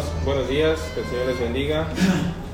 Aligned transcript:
hermanos, 0.00 0.24
buenos 0.24 0.48
días, 0.48 0.80
que 0.94 1.00
el 1.00 1.06
Señor 1.06 1.26
les 1.26 1.40
bendiga. 1.40 1.86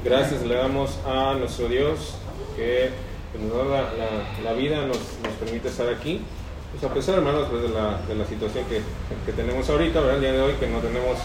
Gracias 0.04 0.42
le 0.42 0.54
damos 0.54 0.98
a 1.06 1.34
nuestro 1.34 1.68
Dios 1.68 2.14
que 2.56 2.90
nos 3.38 3.68
da 3.70 3.92
la, 4.42 4.52
vida, 4.54 4.86
nos, 4.86 4.98
permite 5.38 5.68
estar 5.68 5.88
aquí. 5.88 6.22
Pues 6.72 6.90
a 6.90 6.92
pesar, 6.92 7.16
hermanos, 7.16 7.46
pues, 7.50 7.62
de, 7.62 7.68
la, 7.68 8.00
de, 8.08 8.14
la, 8.14 8.26
situación 8.26 8.64
que, 8.68 8.80
que, 9.24 9.32
tenemos 9.32 9.68
ahorita, 9.68 10.00
¿verdad? 10.00 10.16
el 10.16 10.20
día 10.22 10.32
de 10.32 10.40
hoy, 10.40 10.52
que 10.54 10.66
no 10.66 10.78
tenemos 10.78 11.18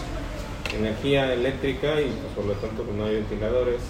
energía 0.74 1.32
eléctrica 1.32 2.00
y 2.00 2.04
pues, 2.04 2.32
por 2.36 2.44
lo 2.44 2.52
tanto 2.54 2.82
pues, 2.82 2.96
no 2.96 3.04
hay 3.04 3.14
ventiladores, 3.16 3.80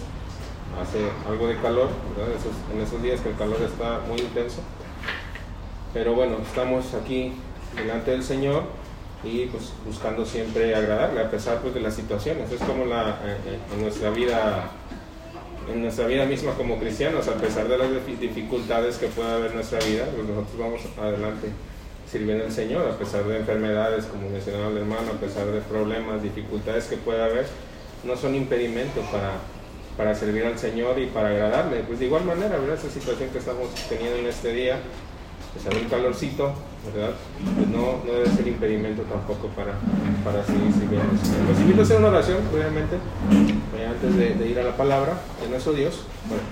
hace 0.81 0.99
algo 1.29 1.49
de 1.49 1.57
calor, 1.61 1.89
en 2.73 2.81
esos 2.81 3.03
días 3.03 3.21
que 3.21 3.31
el 3.31 3.37
calor 3.37 3.61
está 3.63 4.01
muy 4.09 4.21
intenso. 4.21 4.61
Pero 5.93 6.15
bueno, 6.15 6.39
estamos 6.43 6.95
aquí 6.95 7.35
delante 7.77 8.13
del 8.13 8.23
Señor 8.23 8.65
y 9.25 9.47
pues 9.47 9.73
buscando 9.87 10.25
siempre 10.25 10.75
agradarle 10.75 11.21
a 11.21 11.31
pesar 11.31 11.61
pues 11.61 11.75
de 11.75 11.81
las 11.81 11.95
situaciones. 11.95 12.51
Es 12.51 12.61
como 12.61 12.85
la, 12.85 13.21
eh, 13.25 13.37
eh, 13.47 13.59
en 13.75 13.83
nuestra 13.83 14.11
vida 14.11 14.71
en 15.73 15.83
nuestra 15.83 16.07
vida 16.07 16.27
misma 16.27 16.53
como 16.55 16.79
cristianos, 16.79 17.29
a 17.29 17.35
pesar 17.35 17.69
de 17.69 17.79
las 17.79 17.89
dificultades 18.21 18.97
que 18.97 19.07
pueda 19.07 19.37
haber 19.37 19.51
en 19.51 19.57
nuestra 19.57 19.79
vida, 19.79 20.07
pues 20.15 20.27
nosotros 20.29 20.59
vamos 20.59 20.81
adelante 21.01 21.49
sirviendo 22.11 22.45
al 22.45 22.53
Señor, 22.53 22.87
a 22.89 22.99
pesar 22.99 23.25
de 23.25 23.39
enfermedades, 23.39 24.05
como 24.07 24.29
mencionaba 24.29 24.69
el 24.69 24.79
hermano, 24.79 25.13
a 25.13 25.21
pesar 25.21 25.47
de 25.47 25.61
problemas, 25.61 26.23
dificultades 26.23 26.85
que 26.87 26.97
pueda 26.97 27.25
haber, 27.27 27.47
no 28.05 28.17
son 28.17 28.35
impedimento 28.35 29.01
para, 29.13 29.35
para 29.97 30.15
servir 30.15 30.45
al 30.45 30.59
Señor 30.59 30.99
y 30.99 31.07
para 31.07 31.29
agradarle. 31.29 31.81
Pues 31.87 32.01
de 32.01 32.07
igual 32.07 32.25
manera, 32.25 32.59
¿verdad? 32.59 32.77
Esa 32.77 32.91
situación 32.91 33.31
que 33.31 33.39
estamos 33.39 33.69
teniendo 33.89 34.19
en 34.19 34.27
este 34.27 34.53
día, 34.53 34.79
pues 35.55 35.67
hay 35.67 35.83
un 35.83 35.89
calorcito, 35.89 36.53
¿verdad? 36.85 37.15
Pues 37.57 37.69
no, 37.69 38.03
debe 38.05 38.27
ser 38.29 38.49
impedimento 38.49 39.03
tampoco 39.03 39.49
para, 39.49 39.75
para 40.25 40.45
seguir 40.45 40.73
sirviendo. 40.73 41.13
Los 41.49 41.61
invito 41.61 41.81
a 41.81 41.85
hacer 41.85 41.97
una 41.99 42.09
oración, 42.09 42.39
obviamente, 42.53 42.97
eh, 42.97 43.87
antes 43.87 44.17
de, 44.17 44.49
ir 44.49 44.59
a 44.59 44.65
la 44.65 44.77
palabra 44.77 45.15
de 45.41 45.49
nuestro 45.49 45.73
Dios. 45.73 46.05
Bueno, 46.27 46.43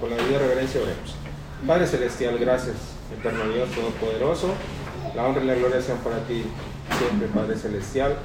con 0.00 0.10
la 0.10 0.16
vida 0.16 0.38
reverencia 0.38 0.80
oremos. 0.80 1.16
Padre 1.66 1.86
Celestial, 1.86 2.38
gracias, 2.38 2.76
eterno 3.18 3.48
Dios 3.52 3.68
Todopoderoso. 3.70 4.54
La 5.14 5.26
honra 5.26 5.42
y 5.42 5.46
la 5.46 5.54
gloria 5.54 5.80
sean 5.80 5.98
para 5.98 6.18
ti 6.26 6.44
siempre, 6.98 7.28
Padre 7.28 7.56
Celestial. 7.56 8.16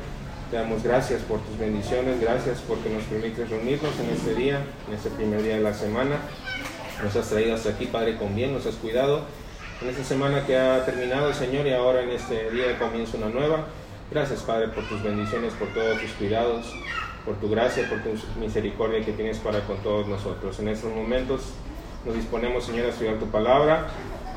Te 0.49 0.57
damos 0.57 0.81
gracias 0.81 1.21
por 1.21 1.39
tus 1.41 1.59
bendiciones, 1.59 2.19
gracias 2.19 2.59
porque 2.67 2.89
nos 2.89 3.03
permites 3.03 3.49
reunirnos 3.49 3.93
en 3.99 4.09
este 4.09 4.33
día, 4.33 4.61
en 4.87 4.95
este 4.95 5.09
primer 5.11 5.43
día 5.43 5.55
de 5.55 5.61
la 5.61 5.73
semana. 5.73 6.15
Nos 7.03 7.15
has 7.15 7.29
traído 7.29 7.53
hasta 7.53 7.69
aquí, 7.69 7.85
Padre, 7.85 8.17
con 8.17 8.35
bien, 8.35 8.53
nos 8.53 8.65
has 8.65 8.75
cuidado 8.75 9.25
en 9.81 9.87
esta 9.87 10.03
semana 10.03 10.45
que 10.45 10.57
ha 10.57 10.83
terminado, 10.83 11.33
Señor, 11.33 11.65
y 11.65 11.71
ahora 11.71 12.01
en 12.01 12.09
este 12.09 12.51
día 12.51 12.77
comienza 12.77 13.17
una 13.17 13.29
nueva. 13.29 13.67
Gracias, 14.11 14.41
Padre, 14.43 14.67
por 14.69 14.83
tus 14.89 15.01
bendiciones, 15.01 15.53
por 15.53 15.69
todos 15.69 16.01
tus 16.01 16.11
cuidados, 16.11 16.73
por 17.23 17.35
tu 17.37 17.49
gracia, 17.49 17.87
por 17.87 17.99
tu 17.99 18.09
misericordia 18.39 19.05
que 19.05 19.13
tienes 19.13 19.37
para 19.37 19.61
con 19.61 19.77
todos 19.77 20.07
nosotros. 20.07 20.59
En 20.59 20.67
estos 20.67 20.93
momentos 20.93 21.53
nos 22.05 22.13
disponemos, 22.13 22.65
Señor, 22.65 22.87
a 22.87 22.89
estudiar 22.89 23.19
tu 23.19 23.27
palabra. 23.27 23.87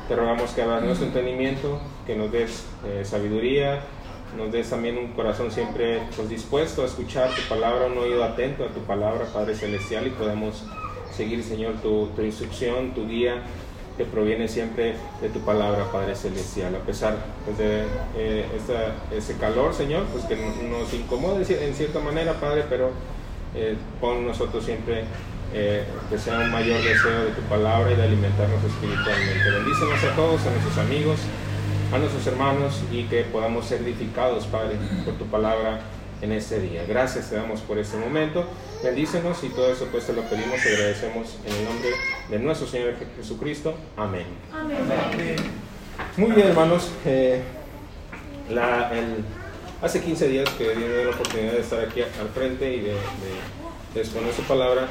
Te 0.07 0.15
rogamos 0.15 0.51
que 0.51 0.61
abras 0.61 0.83
nuestro 0.83 1.07
entendimiento, 1.07 1.79
que 2.05 2.15
nos 2.15 2.31
des 2.31 2.65
eh, 2.85 3.03
sabiduría, 3.03 3.81
nos 4.37 4.49
des 4.51 4.69
también 4.69 4.97
un 4.97 5.11
corazón 5.11 5.51
siempre 5.51 6.03
pues, 6.15 6.29
dispuesto 6.29 6.83
a 6.83 6.85
escuchar 6.85 7.29
tu 7.31 7.41
palabra, 7.49 7.87
un 7.87 7.97
oído 7.97 8.23
atento 8.23 8.63
a 8.63 8.69
tu 8.69 8.79
palabra, 8.81 9.25
Padre 9.33 9.55
Celestial, 9.55 10.07
y 10.07 10.11
podamos 10.11 10.63
seguir, 11.11 11.43
Señor, 11.43 11.73
tu, 11.81 12.07
tu 12.15 12.21
instrucción, 12.21 12.93
tu 12.93 13.05
guía 13.07 13.43
que 13.97 14.05
proviene 14.05 14.47
siempre 14.47 14.95
de 15.21 15.29
tu 15.29 15.39
palabra, 15.41 15.91
Padre 15.91 16.15
Celestial. 16.15 16.75
A 16.75 16.79
pesar 16.79 17.17
pues, 17.45 17.57
de 17.57 17.83
eh, 18.17 18.45
ese 19.15 19.37
calor, 19.37 19.73
Señor, 19.73 20.05
pues 20.11 20.25
que 20.25 20.35
nos 20.35 20.93
incomode 20.93 21.43
en 21.65 21.73
cierta 21.75 21.99
manera, 21.99 22.33
Padre, 22.33 22.65
pero 22.69 22.91
eh, 23.55 23.75
pon 24.01 24.25
nosotros 24.25 24.65
siempre 24.65 25.03
eh, 25.53 25.83
que 26.09 26.17
sea 26.17 26.39
un 26.39 26.51
mayor 26.51 26.81
deseo 26.81 27.25
de 27.25 27.31
tu 27.31 27.41
palabra 27.43 27.91
y 27.91 27.95
de 27.95 28.03
alimentarnos 28.03 28.63
espiritualmente. 28.63 29.51
Bendícenos 29.51 30.03
a 30.03 30.15
todos, 30.15 30.41
a 30.47 30.49
nuestros 30.49 30.77
amigos, 30.79 31.19
a 31.93 31.99
nuestros 31.99 32.25
hermanos 32.25 32.81
y 32.91 33.03
que 33.03 33.23
podamos 33.25 33.65
ser 33.65 33.81
edificados, 33.81 34.47
Padre, 34.47 34.77
por 35.05 35.13
tu 35.15 35.25
palabra 35.25 35.81
en 36.23 36.31
este 36.31 36.59
día. 36.59 36.85
Gracias 36.87 37.29
te 37.29 37.35
damos 37.35 37.59
por 37.61 37.77
este 37.77 37.97
momento. 37.97 38.45
Bendícenos 38.81 39.43
y 39.43 39.49
todo 39.49 39.71
eso 39.71 39.87
pues 39.91 40.07
te 40.07 40.13
lo 40.13 40.21
pedimos 40.23 40.65
y 40.65 40.69
agradecemos 40.69 41.37
en 41.45 41.53
el 41.53 41.65
nombre 41.65 41.89
de 42.29 42.39
nuestro 42.39 42.67
Señor 42.67 42.93
Jesucristo. 43.17 43.75
Amén. 43.97 44.25
Muy 46.15 46.31
bien, 46.31 46.47
hermanos. 46.47 46.91
Eh, 47.05 47.41
la, 48.49 48.89
hace 49.81 50.01
15 50.01 50.27
días 50.29 50.49
que 50.51 50.73
di 50.73 51.03
la 51.03 51.09
oportunidad 51.09 51.53
de 51.53 51.59
estar 51.59 51.79
aquí 51.81 52.01
al 52.01 52.29
frente 52.33 52.73
y 52.73 52.79
de, 52.79 54.01
exponer 54.01 54.33
su 54.33 54.43
palabra. 54.43 54.87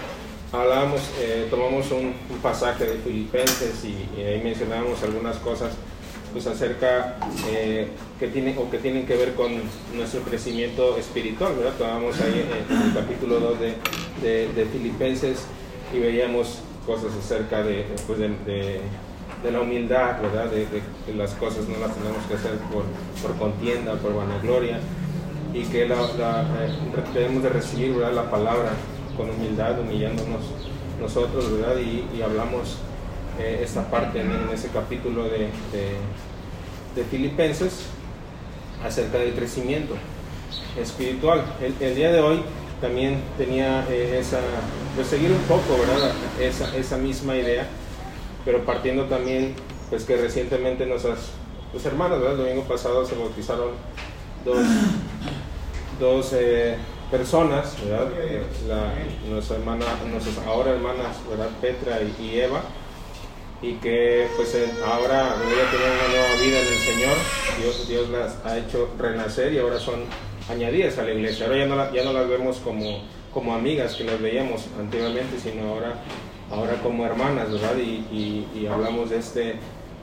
Hablábamos, 0.53 1.01
eh, 1.19 1.47
tomamos 1.49 1.91
un, 1.93 2.15
pasaje 2.43 2.85
de 2.85 2.99
Filipenses 2.99 3.85
y, 3.85 4.21
y 4.21 4.23
ahí 4.23 4.43
mencionábamos 4.43 5.03
algunas 5.03 5.37
cosas 5.39 5.73
pues 6.33 6.47
acerca 6.47 7.17
eh, 7.49 7.89
que 8.23 8.29
tiene 8.29 8.57
o 8.57 8.71
que 8.71 8.79
tienen 8.79 9.05
que 9.05 9.17
ver 9.17 9.35
con 9.35 9.51
nuestro 9.97 10.21
crecimiento 10.21 10.97
espiritual, 10.97 11.57
¿verdad? 11.57 11.73
Estábamos 11.73 12.21
ahí 12.21 12.47
en, 12.71 12.81
el 12.81 12.95
capítulo 12.95 13.41
2 13.41 13.59
de, 14.23 14.47
de, 14.47 14.65
Filipenses 14.67 15.45
y 15.93 15.99
veíamos 15.99 16.61
cosas 16.87 17.11
acerca 17.19 17.65
de, 17.65 17.85
pues 18.07 18.21
de, 18.21 18.81
la 19.51 19.61
humildad, 19.61 20.23
¿verdad? 20.23 20.47
De, 20.53 20.69
que 21.05 21.15
las 21.15 21.33
cosas 21.33 21.67
no 21.67 21.77
las 21.79 21.97
tenemos 21.97 22.25
que 22.29 22.35
hacer 22.35 22.53
por, 22.73 22.85
por 23.21 23.37
contienda, 23.41 23.95
por 23.97 24.15
vanagloria 24.15 24.79
y 25.53 25.65
que 25.65 25.89
la, 25.89 25.97
eh, 25.97 26.71
debemos 27.13 27.43
de 27.43 27.49
recibir 27.49 27.93
¿verdad? 27.93 28.13
la 28.13 28.31
palabra 28.31 28.71
con 29.17 29.31
humildad, 29.31 29.81
humillándonos 29.81 30.43
nosotros, 31.01 31.51
¿verdad? 31.59 31.75
Y, 31.77 32.23
hablamos 32.23 32.77
eh, 33.41 33.63
esta 33.65 33.91
parte 33.91 34.21
en, 34.21 34.31
ese 34.55 34.69
capítulo 34.69 35.25
de, 35.25 35.49
de, 35.73 37.05
Filipenses 37.11 37.89
acerca 38.85 39.19
del 39.19 39.35
crecimiento 39.35 39.95
espiritual. 40.79 41.45
El, 41.81 41.95
día 41.95 42.13
de 42.13 42.21
hoy 42.21 42.43
también 42.81 43.21
tenía 43.39 43.87
eh, 43.91 44.19
esa, 44.21 44.41
pues 44.95 45.07
seguir 45.09 45.31
un 45.31 45.43
poco, 45.43 45.79
¿verdad? 45.79 46.13
Esa, 46.41 46.77
esa 46.77 46.97
misma 46.97 47.37
idea, 47.37 47.67
pero 48.45 48.65
partiendo 48.65 49.05
también, 49.05 49.55
pues 49.91 50.05
que 50.05 50.17
recientemente 50.17 50.87
nuestras 50.87 51.31
pues 51.71 51.85
hermanas, 51.87 52.19
¿verdad? 52.19 52.39
El 52.41 52.47
domingo 52.47 52.63
pasado 52.65 53.05
se 53.07 53.15
bautizaron 53.17 53.71
dos, 54.45 54.59
dos 55.99 56.33
eh, 56.35 56.77
personas, 57.11 57.77
¿verdad? 57.85 58.09
La, 58.69 58.93
nuestra 59.31 59.57
hermana, 59.57 59.87
nuestras 60.11 60.39
ahora 60.47 60.73
hermanas, 60.73 61.17
¿verdad? 61.29 61.49
Petra 61.61 62.01
y 62.21 62.41
Eva 62.41 62.63
y 63.63 63.75
que 63.75 64.27
pues 64.37 64.59
ahora 64.85 65.37
voy 65.37 65.55
a 65.55 65.71
tener 65.71 65.89
una 65.93 66.09
nueva 66.09 66.35
vida 66.43 66.61
en 66.61 66.67
el 66.67 66.79
Señor. 66.79 67.17
Dios, 67.61 67.89
Dios 67.89 68.09
las 68.11 68.45
ha 68.45 68.59
hecho 68.59 68.89
renacer 68.99 69.53
y 69.53 69.59
ahora 69.59 69.79
son 69.79 70.01
añadidas 70.51 70.99
a 70.99 71.05
la 71.05 71.13
iglesia. 71.13 71.47
Ahora 71.47 71.59
ya 71.59 71.67
no, 71.67 71.95
ya 71.95 72.05
no 72.05 72.13
las 72.13 72.29
vemos 72.29 72.59
como, 72.59 73.05
como 73.33 73.55
amigas 73.55 73.95
que 73.95 74.03
las 74.03 74.21
veíamos 74.21 74.67
anteriormente, 74.79 75.39
sino 75.39 75.69
ahora, 75.69 75.95
ahora 76.51 76.75
como 76.83 77.07
hermanas, 77.07 77.53
¿verdad? 77.53 77.77
Y, 77.77 78.47
y, 78.53 78.67
hablamos 78.67 79.11
de 79.11 79.19
este 79.19 79.55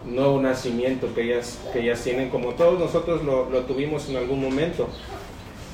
nuevo 0.06 0.42
nacimiento 0.42 1.14
que 1.14 1.24
ellas, 1.24 1.60
que 1.74 1.82
ellas 1.82 2.02
tienen, 2.02 2.30
como 2.30 2.54
todos 2.54 2.80
nosotros 2.80 3.26
lo, 3.26 3.50
lo 3.50 3.62
tuvimos 3.64 4.08
en 4.08 4.16
algún 4.16 4.42
momento. 4.42 4.88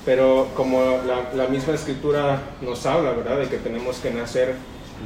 Pero 0.05 0.47
como 0.55 0.81
la, 1.05 1.33
la 1.35 1.47
misma 1.47 1.75
escritura 1.75 2.41
nos 2.61 2.83
habla, 2.87 3.11
¿verdad? 3.11 3.39
De 3.39 3.47
que 3.47 3.57
tenemos 3.57 3.97
que 3.99 4.11
nacer 4.11 4.55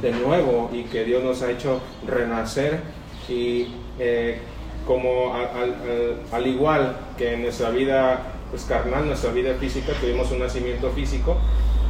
de 0.00 0.12
nuevo 0.12 0.70
y 0.72 0.84
que 0.84 1.04
Dios 1.04 1.22
nos 1.22 1.42
ha 1.42 1.50
hecho 1.50 1.80
renacer 2.06 2.80
y 3.28 3.68
eh, 3.98 4.38
como 4.86 5.34
al, 5.34 6.46
igual 6.46 6.96
que 7.16 7.34
en 7.34 7.42
nuestra 7.42 7.70
vida 7.70 8.32
pues, 8.50 8.64
carnal, 8.64 9.06
nuestra 9.06 9.30
vida 9.30 9.54
física, 9.54 9.92
tuvimos 10.00 10.30
un 10.32 10.40
nacimiento 10.40 10.90
físico 10.90 11.36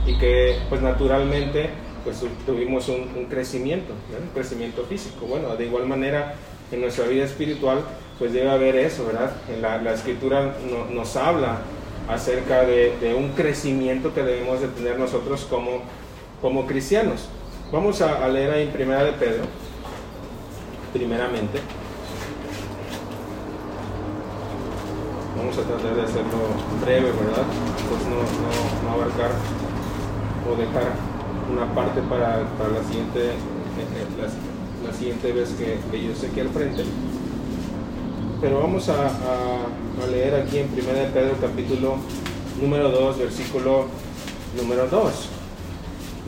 y 0.07 0.19
que 0.19 0.59
pues 0.69 0.83
naturalmente 0.83 1.71
pues 2.05 2.23
tuvimos 2.47 2.89
un, 2.89 3.27
crecimiento, 3.29 3.93
un 4.21 4.29
crecimiento 4.35 4.85
físico. 4.85 5.27
Bueno, 5.27 5.57
de 5.57 5.67
igual 5.67 5.87
manera 5.87 6.35
en 6.73 6.81
nuestra 6.81 7.07
vida 7.07 7.25
espiritual 7.25 7.81
pues 8.19 8.33
debe 8.33 8.51
haber 8.51 8.77
eso, 8.77 9.07
¿verdad? 9.07 9.33
En 9.49 9.63
la, 9.63 9.95
escritura 9.95 10.55
nos 10.93 11.17
habla 11.17 11.61
acerca 12.09 12.65
de, 12.65 13.15
un 13.17 13.31
crecimiento 13.31 14.13
que 14.13 14.23
debemos 14.23 14.61
de 14.61 14.69
tener 14.69 14.99
nosotros 14.99 15.47
como, 15.49 15.83
como 16.43 16.67
cristianos. 16.67 17.29
Vamos 17.73 18.01
a, 18.03 18.27
leer 18.27 18.51
ahí 18.51 18.63
en 18.65 18.73
Primera 18.73 19.05
de 19.05 19.13
Pedro, 19.13 19.45
primeramente. 20.93 21.61
Vamos 25.37 25.57
a 25.57 25.63
tratar 25.63 25.95
de 25.95 26.03
hacerlo 26.03 26.51
breve, 26.83 27.13
¿verdad? 27.13 27.47
Pues 27.89 28.03
no, 28.07 28.17
no, 28.83 28.93
abarcar 28.93 29.31
o 30.51 30.57
dejar 30.57 30.95
una 31.53 31.73
parte 31.73 32.01
para, 32.03 32.39
la 32.39 32.83
siguiente 32.89 33.27
eh, 33.29 33.35
eh, 33.79 34.85
la, 34.85 34.93
siguiente 34.93 35.33
vez 35.33 35.51
que, 35.51 35.79
que, 35.93 36.05
yo 36.05 36.11
esté 36.11 36.27
aquí 36.27 36.41
al 36.41 36.49
frente. 36.49 36.83
Pero 38.41 38.63
vamos 38.63 38.89
a, 38.89 39.07
a, 39.07 40.07
leer 40.11 40.35
aquí 40.35 40.59
en 40.59 40.67
Primera 40.71 41.03
de 41.03 41.07
Pedro 41.07 41.37
capítulo 41.41 41.99
número 42.61 42.91
2, 42.91 43.19
versículo 43.19 43.87
número 44.57 44.89
2, 44.89 45.40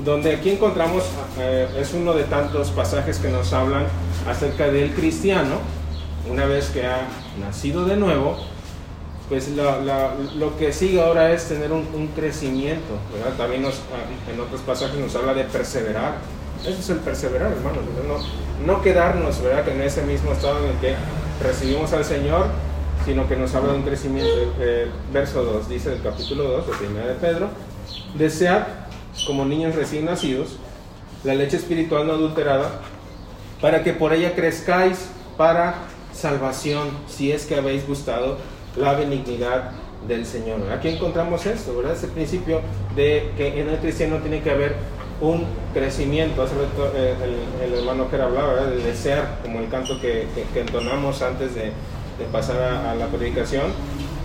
donde 0.04 0.34
aquí 0.34 0.50
encontramos, 0.50 1.04
eh, 1.38 1.68
es 1.78 1.92
uno 1.94 2.12
de 2.14 2.24
tantos 2.24 2.70
pasajes 2.70 3.18
que 3.18 3.28
nos 3.28 3.52
hablan 3.52 3.84
acerca 4.28 4.68
del 4.68 4.92
cristiano, 4.92 5.56
una 6.28 6.46
vez 6.46 6.70
que 6.70 6.86
ha 6.86 7.08
nacido 7.40 7.84
de 7.84 7.96
nuevo, 7.96 8.36
pues 9.28 9.48
lo 9.48 10.56
que 10.58 10.72
sigue 10.72 11.00
ahora 11.00 11.32
es 11.32 11.48
tener 11.48 11.72
un, 11.72 12.08
crecimiento, 12.14 12.98
¿verdad? 13.14 13.36
También 13.38 13.62
nos, 13.62 13.80
en 14.30 14.38
otros 14.38 14.60
pasajes 14.60 14.98
nos 14.98 15.14
habla 15.16 15.32
de 15.32 15.44
perseverar. 15.44 16.16
Eso 16.60 16.78
es 16.78 16.90
el 16.90 16.98
perseverar, 16.98 17.50
hermanos. 17.50 17.82
No, 18.06 18.72
no 18.74 18.82
quedarnos, 18.82 19.40
¿verdad? 19.42 19.66
En 19.68 19.80
ese 19.80 20.02
mismo 20.02 20.32
estado 20.32 20.58
en 20.64 20.72
el 20.72 20.76
que 20.76 20.94
recibimos 21.42 21.92
al 21.94 22.04
Señor, 22.04 22.46
sino 23.06 23.26
que 23.26 23.36
nos 23.36 23.54
habla 23.54 23.72
de 23.72 23.78
un 23.78 23.84
crecimiento. 23.84 24.52
verso 25.12 25.44
2 25.44 25.68
dice 25.68 25.94
el 25.94 26.02
capítulo 26.02 26.44
2 26.44 26.66
de 26.66 26.86
1 26.88 27.06
de 27.06 27.14
Pedro, 27.14 27.48
desead 28.14 28.81
como 29.26 29.44
niños 29.44 29.74
recién 29.74 30.06
nacidos 30.06 30.56
la 31.24 31.34
leche 31.34 31.56
espiritual 31.56 32.06
no 32.06 32.14
adulterada, 32.14 32.80
para 33.60 33.84
que 33.84 33.92
por 33.92 34.12
ella 34.12 34.34
crezcáis 34.34 35.08
para 35.36 35.74
salvación, 36.12 36.88
si 37.08 37.30
es 37.32 37.46
que 37.46 37.54
habéis 37.54 37.86
gustado 37.86 38.38
la 38.76 38.94
benignidad 38.94 39.70
del 40.08 40.26
Señor. 40.26 40.60
Aquí 40.72 40.88
encontramos 40.88 41.46
esto, 41.46 41.76
¿verdad? 41.76 41.92
Ese 41.92 42.08
principio 42.08 42.60
de 42.96 43.30
que 43.36 43.60
en 43.60 43.68
el 43.68 43.78
cristiano 43.78 44.18
tiene 44.18 44.42
que 44.42 44.50
haber 44.50 44.74
un 45.20 45.46
crecimiento. 45.72 46.42
Hace 46.42 46.54
eh, 46.96 47.14
el, 47.22 47.72
el, 47.72 47.78
hermano 47.78 48.10
que 48.10 48.16
hablaba, 48.16 48.54
¿verdad? 48.54 48.70
De 48.70 48.82
desear, 48.82 49.38
como 49.42 49.60
el 49.60 49.68
canto 49.68 50.00
que, 50.00 50.26
entonamos 50.56 51.22
antes 51.22 51.54
de, 51.54 51.72
pasar 52.32 52.60
a, 52.60 52.94
la 52.94 53.06
predicación, 53.06 53.72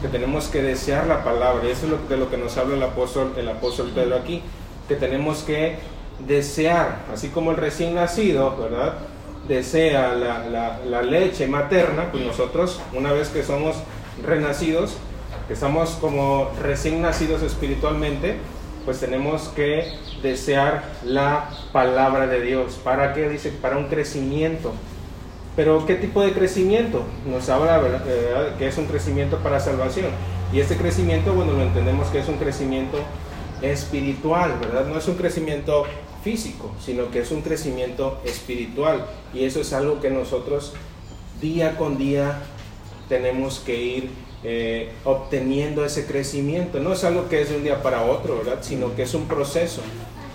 que 0.02 0.08
tenemos 0.08 0.48
que 0.48 0.62
desear 0.62 1.08
la 1.08 1.24
palabra. 1.24 1.68
Y 1.68 1.72
eso 1.72 1.86
es 1.86 1.92
lo, 1.92 1.98
de 2.10 2.18
lo 2.18 2.30
que 2.30 2.38
nos 2.38 2.58
habla 2.58 2.76
el 2.76 2.84
apóstol, 2.84 3.34
el 3.38 3.48
apóstol 3.48 3.92
Pedro 3.94 4.16
aquí, 4.16 4.42
que 4.88 4.96
tenemos 4.96 5.44
que 5.44 5.78
desear, 6.26 7.00
así 7.14 7.30
como 7.30 7.52
el 7.52 7.58
recién 7.58 7.96
nacido, 7.96 8.56
¿verdad? 8.58 8.96
Desea 9.48 10.14
la, 10.14 10.80
la 10.86 11.02
leche 11.02 11.48
materna, 11.48 12.12
pues 12.12 12.26
nosotros, 12.26 12.82
una 12.94 13.12
vez 13.12 13.30
que 13.30 13.44
somos 13.44 13.78
renacidos, 14.26 14.98
que 15.48 15.54
estamos 15.54 15.92
como 16.02 16.52
recién 16.62 17.02
nacidos 17.02 17.42
espiritualmente, 17.42 18.38
pues 18.88 19.00
tenemos 19.00 19.50
que 19.50 19.94
desear 20.22 20.84
la 21.04 21.50
palabra 21.72 22.28
de 22.28 22.42
Dios. 22.42 22.80
¿Para 22.84 23.14
qué? 23.14 23.30
Dice, 23.30 23.52
para 23.52 23.78
un 23.78 23.88
crecimiento. 23.88 24.74
Pero 25.56 25.86
¿qué 25.86 25.96
tipo 25.96 26.22
de 26.22 26.32
crecimiento? 26.32 27.04
Nos 27.26 27.50
habla 27.50 27.82
eh, 28.08 28.54
que 28.58 28.68
es 28.68 28.78
un 28.78 28.86
crecimiento 28.86 29.40
para 29.40 29.60
salvación. 29.60 30.08
Y 30.54 30.60
este 30.60 30.78
crecimiento, 30.78 31.34
bueno, 31.34 31.54
lo 31.54 31.64
entendemos 31.64 32.08
que 32.08 32.20
es 32.20 32.30
un 32.30 32.38
crecimiento 32.38 33.00
espiritual, 33.62 34.58
¿verdad? 34.60 34.86
No 34.88 34.98
es 34.98 35.08
un 35.08 35.16
crecimiento 35.16 35.86
físico, 36.24 36.74
sino 36.84 37.10
que 37.12 37.20
es 37.20 37.32
un 37.32 37.42
crecimiento 37.42 38.20
espiritual. 38.26 39.06
Y 39.34 39.46
eso 39.46 39.62
es 39.62 39.74
algo 39.74 40.00
que 40.02 40.10
nosotros 40.10 40.74
día 41.42 41.78
con 41.78 41.98
día 41.98 42.40
tenemos 43.08 43.60
que 43.60 43.82
ir 43.82 44.10
eh, 44.44 44.92
obteniendo 45.04 45.86
ese 45.86 46.06
crecimiento. 46.06 46.80
No 46.80 46.94
es 46.94 47.04
algo 47.04 47.30
que 47.30 47.42
es 47.42 47.50
de 47.50 47.58
un 47.58 47.64
día 47.64 47.82
para 47.82 48.04
otro, 48.04 48.38
¿verdad? 48.38 48.60
Sino 48.62 48.96
que 48.96 49.04
es 49.04 49.14
un 49.14 49.28
proceso. 49.28 49.82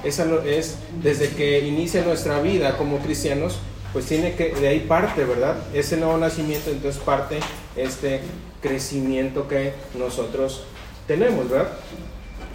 Es, 0.04 0.18
es 0.18 0.78
desde 1.02 1.28
que 1.28 1.60
inicia 1.60 2.04
nuestra 2.04 2.40
vida 2.40 2.76
como 2.76 2.98
cristianos, 2.98 3.58
pues 3.92 4.06
tiene 4.06 4.34
que, 4.34 4.52
de 4.54 4.68
ahí 4.68 4.80
parte, 4.80 5.24
¿verdad? 5.24 5.56
Ese 5.74 5.96
nuevo 5.96 6.16
nacimiento, 6.16 6.70
entonces 6.70 7.00
parte 7.02 7.38
este 7.76 8.20
crecimiento 8.60 9.46
que 9.46 9.74
nosotros 9.98 10.64
tenemos, 11.06 11.48
¿verdad? 11.48 11.68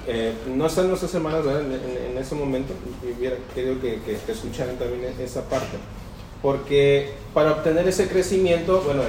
Eh, 0.07 0.33
no 0.55 0.67
están 0.67 0.87
nuestras 0.87 1.13
hermanas 1.13 1.45
En, 1.45 2.11
en, 2.11 2.17
ese 2.17 2.33
momento, 2.33 2.73
y 3.03 3.17
hubiera 3.19 3.35
querido 3.53 3.79
que, 3.81 3.99
que, 4.01 4.17
que 4.17 4.31
escucharan 4.31 4.77
también 4.77 5.13
esa 5.19 5.43
parte. 5.49 5.77
Porque 6.41 7.11
para 7.33 7.51
obtener 7.51 7.87
ese 7.87 8.07
crecimiento, 8.07 8.81
bueno, 8.81 9.03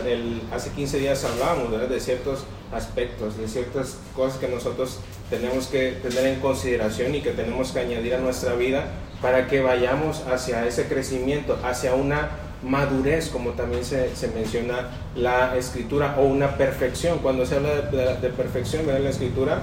hace 0.52 0.70
15 0.70 0.98
días 0.98 1.24
hablábamos 1.24 1.88
de 1.88 2.00
ciertos 2.00 2.44
aspectos, 2.72 3.36
de 3.36 3.48
ciertas 3.48 3.98
cosas 4.16 4.38
que 4.38 4.48
nosotros 4.48 4.98
tenemos 5.30 5.66
que 5.66 5.92
tener 6.02 6.26
en 6.26 6.40
consideración 6.40 7.14
y 7.14 7.20
que 7.20 7.30
tenemos 7.32 7.72
que 7.72 7.80
añadir 7.80 8.14
a 8.14 8.18
nuestra 8.18 8.54
vida 8.54 8.86
para 9.20 9.46
que 9.46 9.60
vayamos 9.60 10.22
hacia 10.26 10.66
ese 10.66 10.86
crecimiento, 10.86 11.58
hacia 11.64 11.94
una 11.94 12.30
madurez, 12.62 13.28
como 13.28 13.50
también 13.50 13.84
se, 13.84 14.10
menciona 14.34 14.88
la 15.14 15.56
escritura, 15.56 16.16
o 16.18 16.22
una 16.22 16.56
perfección. 16.56 17.18
Cuando 17.18 17.46
se 17.46 17.56
habla 17.56 17.82
de, 17.82 18.16
de, 18.20 18.28
perfección 18.30 18.88
en 18.88 19.04
la 19.04 19.10
escritura, 19.10 19.62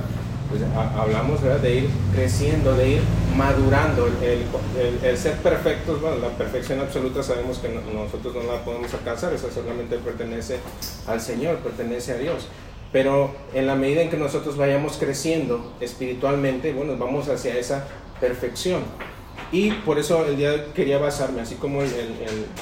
pues, 0.49 0.61
hablamos 0.97 1.41
de 1.61 1.75
ir 1.75 1.89
creciendo, 2.13 2.73
de 2.75 2.89
ir 2.91 3.01
madurando. 3.35 4.07
El, 4.21 5.17
ser 5.17 5.37
perfectos, 5.37 6.01
bueno, 6.01 6.17
la 6.17 6.29
perfección 6.29 6.79
absoluta 6.79 7.23
sabemos 7.23 7.59
que 7.59 7.69
nosotros 7.69 8.35
no 8.35 8.51
la 8.51 8.63
podemos 8.63 8.93
alcanzar, 8.93 9.33
eso 9.33 9.49
solamente 9.51 9.97
pertenece 9.97 10.59
al 11.07 11.21
Señor, 11.21 11.57
pertenece 11.57 12.13
a 12.13 12.17
Dios. 12.17 12.47
Pero 12.91 13.35
en 13.53 13.67
la 13.67 13.75
medida 13.75 14.01
en 14.01 14.09
que 14.09 14.17
nosotros 14.17 14.55
vayamos 14.57 14.97
creciendo 14.97 15.73
espiritualmente, 15.81 16.71
bueno, 16.73 16.95
vamos 16.97 17.27
hacia 17.27 17.57
esa 17.57 17.85
perfección. 18.19 18.83
Y 19.51 19.71
por 19.71 19.99
eso 19.99 20.25
el 20.25 20.37
día 20.37 20.73
quería 20.73 20.97
basarme, 20.97 21.41
así 21.41 21.55
como 21.55 21.81
el, 21.81 21.89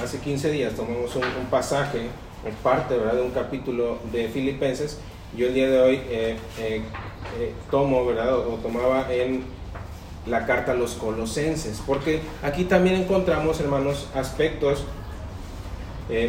hace 0.03 0.19
15 0.19 0.51
días 0.51 0.73
tomamos 0.73 1.15
un, 1.15 1.23
pasaje, 1.49 2.07
o 2.45 2.63
parte 2.63 2.97
¿verdad? 2.97 3.13
de 3.13 3.21
un 3.21 3.31
capítulo 3.31 3.99
de 4.11 4.27
Filipenses, 4.27 4.99
yo 5.35 5.47
el 5.47 5.53
día 5.53 5.69
de 5.69 5.81
hoy 5.81 5.95
eh, 6.09 6.37
eh, 6.59 6.81
eh, 7.39 7.53
tomo, 7.71 8.05
¿verdad? 8.05 8.37
O, 8.37 8.59
tomaba 8.61 9.11
en 9.11 9.43
la 10.27 10.45
carta 10.45 10.73
a 10.73 10.75
los 10.75 10.93
colosenses, 10.93 11.81
porque 11.85 12.21
aquí 12.43 12.65
también 12.65 12.95
encontramos, 12.95 13.59
hermanos, 13.59 14.07
aspectos 14.15 14.85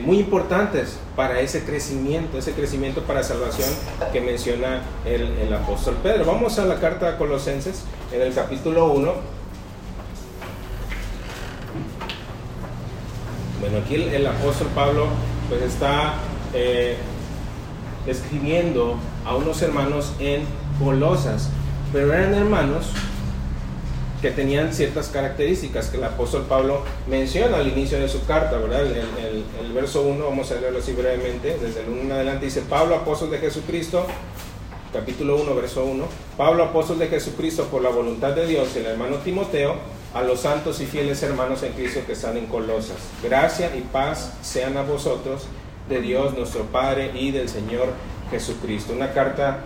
muy 0.04 0.18
importantes 0.18 0.98
para 1.16 1.40
ese 1.40 1.64
crecimiento, 1.64 2.38
ese 2.38 2.52
crecimiento 2.52 3.02
para 3.02 3.24
salvación 3.24 3.68
que 4.12 4.20
menciona 4.20 4.82
el, 5.04 5.52
apóstol 5.52 5.96
Pedro. 6.02 6.24
Vamos 6.24 6.58
a 6.60 6.64
la 6.64 6.76
carta 6.80 7.08
a 7.08 7.18
Colosenses 7.18 7.82
en 8.12 8.22
el 8.22 8.32
capítulo 8.32 8.86
1. 8.92 9.12
Bueno, 13.60 13.78
aquí 13.84 13.94
el, 13.96 14.26
apóstol 14.26 14.68
Pablo 14.74 15.08
pues 15.48 15.62
está 15.62 16.14
escribiendo 18.06 18.96
a 19.24 19.34
unos 19.36 19.62
hermanos 19.62 20.12
en 20.18 20.42
Colosas, 20.78 21.50
pero 21.92 22.12
eran 22.12 22.34
hermanos 22.34 22.86
que 24.24 24.30
tenían 24.30 24.72
ciertas 24.72 25.08
características 25.08 25.88
que 25.88 25.98
el 25.98 26.04
apóstol 26.04 26.46
Pablo 26.48 26.82
menciona 27.06 27.58
al 27.58 27.68
inicio 27.68 28.00
de 28.00 28.08
su 28.08 28.24
carta, 28.24 28.56
¿verdad? 28.56 28.86
El, 28.86 29.72
verso 29.74 30.00
1, 30.00 30.24
vamos 30.24 30.50
a 30.50 30.54
leerlo 30.54 30.78
así 30.78 30.92
brevemente, 30.92 31.58
desde 31.60 31.82
el 31.82 31.90
1 31.90 32.00
en 32.00 32.12
adelante 32.12 32.46
dice, 32.46 32.62
Pablo, 32.62 32.94
apóstol 32.94 33.30
de 33.30 33.38
Jesucristo, 33.38 34.06
capítulo 34.94 35.36
1, 35.36 35.54
verso 35.54 35.84
1, 35.84 36.04
Pablo, 36.38 36.64
apóstol 36.64 37.00
de 37.00 37.08
Jesucristo 37.08 37.64
por 37.64 37.82
la 37.82 37.90
voluntad 37.90 38.30
de 38.30 38.46
Dios, 38.46 38.68
y 38.74 38.78
el 38.78 38.86
hermano 38.86 39.16
Timoteo, 39.16 39.74
a 40.14 40.22
los 40.22 40.40
santos 40.40 40.80
y 40.80 40.86
fieles 40.86 41.22
hermanos 41.22 41.62
en 41.62 41.72
Cristo 41.74 42.00
que 42.06 42.12
están 42.12 42.38
en 42.38 42.46
Colosas. 42.46 42.96
Gracia 43.22 43.76
y 43.76 43.80
paz 43.80 44.32
sean 44.40 44.78
a 44.78 44.82
vosotros, 44.82 45.42
de 45.88 46.00
Dios 46.00 46.36
nuestro 46.36 46.64
Padre 46.64 47.12
y 47.14 47.30
del 47.30 47.48
Señor 47.48 47.88
Jesucristo. 48.30 48.92
Una 48.92 49.12
carta 49.12 49.60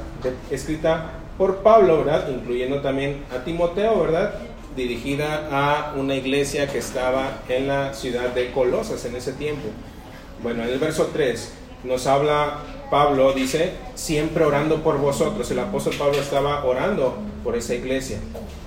escrita 0.50 1.12
por 1.36 1.58
Pablo, 1.58 2.04
¿verdad? 2.04 2.28
Incluyendo 2.30 2.80
también 2.80 3.24
a 3.30 3.44
Timoteo, 3.44 4.00
¿verdad? 4.00 4.34
Dirigida 4.76 5.48
a 5.50 5.94
una 5.96 6.14
iglesia 6.14 6.68
que 6.68 6.78
estaba 6.78 7.42
en 7.48 7.68
la 7.68 7.94
ciudad 7.94 8.34
de 8.34 8.50
Colosas 8.52 9.04
en 9.04 9.16
ese 9.16 9.32
tiempo. 9.32 9.68
Bueno, 10.42 10.64
en 10.64 10.70
el 10.70 10.78
verso 10.78 11.10
3 11.12 11.52
nos 11.84 12.06
habla 12.06 12.58
Pablo, 12.90 13.32
dice, 13.32 13.72
siempre 13.94 14.44
orando 14.44 14.82
por 14.82 14.98
vosotros. 14.98 15.50
El 15.50 15.60
apóstol 15.60 15.94
Pablo 15.98 16.18
estaba 16.18 16.64
orando 16.64 17.18
por 17.44 17.56
esa 17.56 17.74
iglesia. 17.74 18.18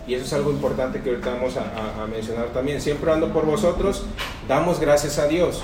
Y 0.08 0.14
eso 0.16 0.26
es 0.26 0.34
algo 0.34 0.52
importante 0.52 1.02
que 1.02 1.10
ahorita 1.10 1.34
vamos 1.34 1.58
a, 1.58 2.04
a 2.04 2.08
mencionar 2.08 2.48
también. 2.48 2.82
Siempre 2.82 3.10
orando 3.10 3.32
por 3.34 3.46
vosotros, 3.46 4.06
damos 4.48 4.80
gracias 4.80 5.20
a 5.20 5.28
Dios, 5.28 5.62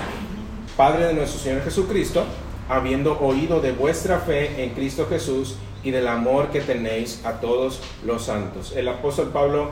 Padre 0.78 1.08
de 1.08 1.14
nuestro 1.14 1.40
Señor 1.40 1.64
Jesucristo, 1.64 2.22
habiendo 2.68 3.18
oído 3.18 3.60
de 3.60 3.72
vuestra 3.72 4.20
fe 4.20 4.62
en 4.62 4.70
Cristo 4.70 5.08
Jesús 5.10 5.56
y 5.82 5.90
del 5.90 6.06
amor 6.06 6.50
que 6.50 6.60
tenéis 6.60 7.20
a 7.24 7.40
todos 7.40 7.80
los 8.06 8.22
santos. 8.22 8.72
El 8.76 8.86
apóstol 8.86 9.30
Pablo 9.32 9.70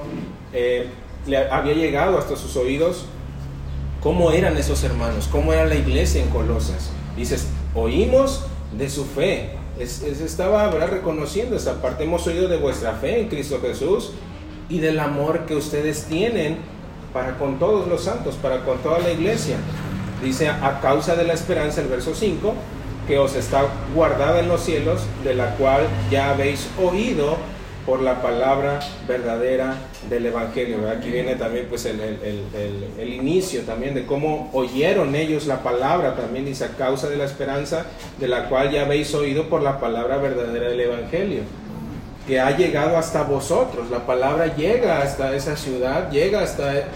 eh, 0.53 0.89
le 1.29 1.49
había 1.49 1.75
llegado 1.75 2.19
hasta 2.19 2.35
sus 2.35 2.57
oídos 2.57 3.05
cómo 4.03 4.33
eran 4.33 4.57
esos 4.57 4.83
hermanos, 4.83 5.29
cómo 5.31 5.53
era 5.53 5.65
la 5.65 5.77
iglesia 5.77 6.21
en 6.21 6.29
Colosas. 6.29 6.91
Dices, 7.17 7.47
oímos 7.77 8.45
de 8.77 8.91
su 8.91 9.05
fe. 9.05 9.51
Es, 9.79 10.03
estaba 10.03 10.73
reconociendo 10.73 11.55
esa 11.55 11.81
parte. 11.81 12.03
Hemos 12.03 12.27
oído 12.27 12.49
de 12.49 12.57
vuestra 12.57 12.95
fe 12.95 13.21
en 13.21 13.29
Cristo 13.29 13.61
Jesús 13.63 14.11
y 14.69 14.81
del 14.81 14.99
amor 14.99 15.47
que 15.47 15.55
ustedes 15.55 16.07
tienen 16.07 16.57
para 17.13 17.39
con 17.39 17.61
todos 17.61 17.87
los 17.87 18.03
santos, 18.03 18.35
para 18.35 18.65
con 18.65 18.79
toda 18.79 18.99
la 18.99 19.13
iglesia. 19.13 19.57
Dice, 20.23 20.49
a 20.49 20.81
causa 20.81 21.15
de 21.15 21.25
la 21.25 21.35
esperanza, 21.35 21.81
el 21.81 21.89
verso 21.89 22.15
5, 22.15 22.55
que 23.07 23.19
os 23.19 23.35
está 23.35 23.67
guardada 23.95 24.41
en 24.41 24.49
los 24.49 24.63
cielos, 24.63 25.03
de 25.23 25.35
la 25.35 25.55
cual 25.57 25.87
ya 26.11 26.31
habéis 26.31 26.69
oído 26.83 27.37
por 27.87 28.03
la 28.03 28.21
palabra 28.21 28.81
verdadera 29.07 29.77
del 30.11 30.27
Evangelio. 30.27 30.91
Aquí 30.91 31.09
viene 31.09 31.37
también 31.37 31.67
pues 31.69 31.87
el, 31.87 32.01
el, 32.01 33.09
inicio 33.09 33.63
también 33.63 33.95
de 33.95 34.05
cómo 34.05 34.51
oyeron 34.53 35.15
ellos 35.15 35.47
la 35.47 35.63
palabra, 35.63 36.17
también 36.17 36.45
dice 36.45 36.65
a 36.65 36.71
causa 36.71 37.09
de 37.09 37.17
la 37.17 37.25
esperanza 37.25 37.87
de 38.19 38.27
la 38.27 38.49
cual 38.49 38.73
ya 38.73 38.83
habéis 38.83 39.15
oído 39.15 39.49
por 39.49 39.63
la 39.63 39.79
palabra 39.79 40.17
verdadera 40.17 40.69
del 40.69 40.81
Evangelio 40.81 41.43
que 42.27 42.41
ha 42.41 42.57
llegado 42.57 42.97
hasta 42.97 43.23
vosotros. 43.23 43.89
La 43.91 44.05
palabra 44.05 44.57
llega 44.57 45.01
hasta 45.01 45.35
esa 45.35 45.57
ciudad, 45.57 46.11
llega 46.11 46.43
hasta 46.43 46.87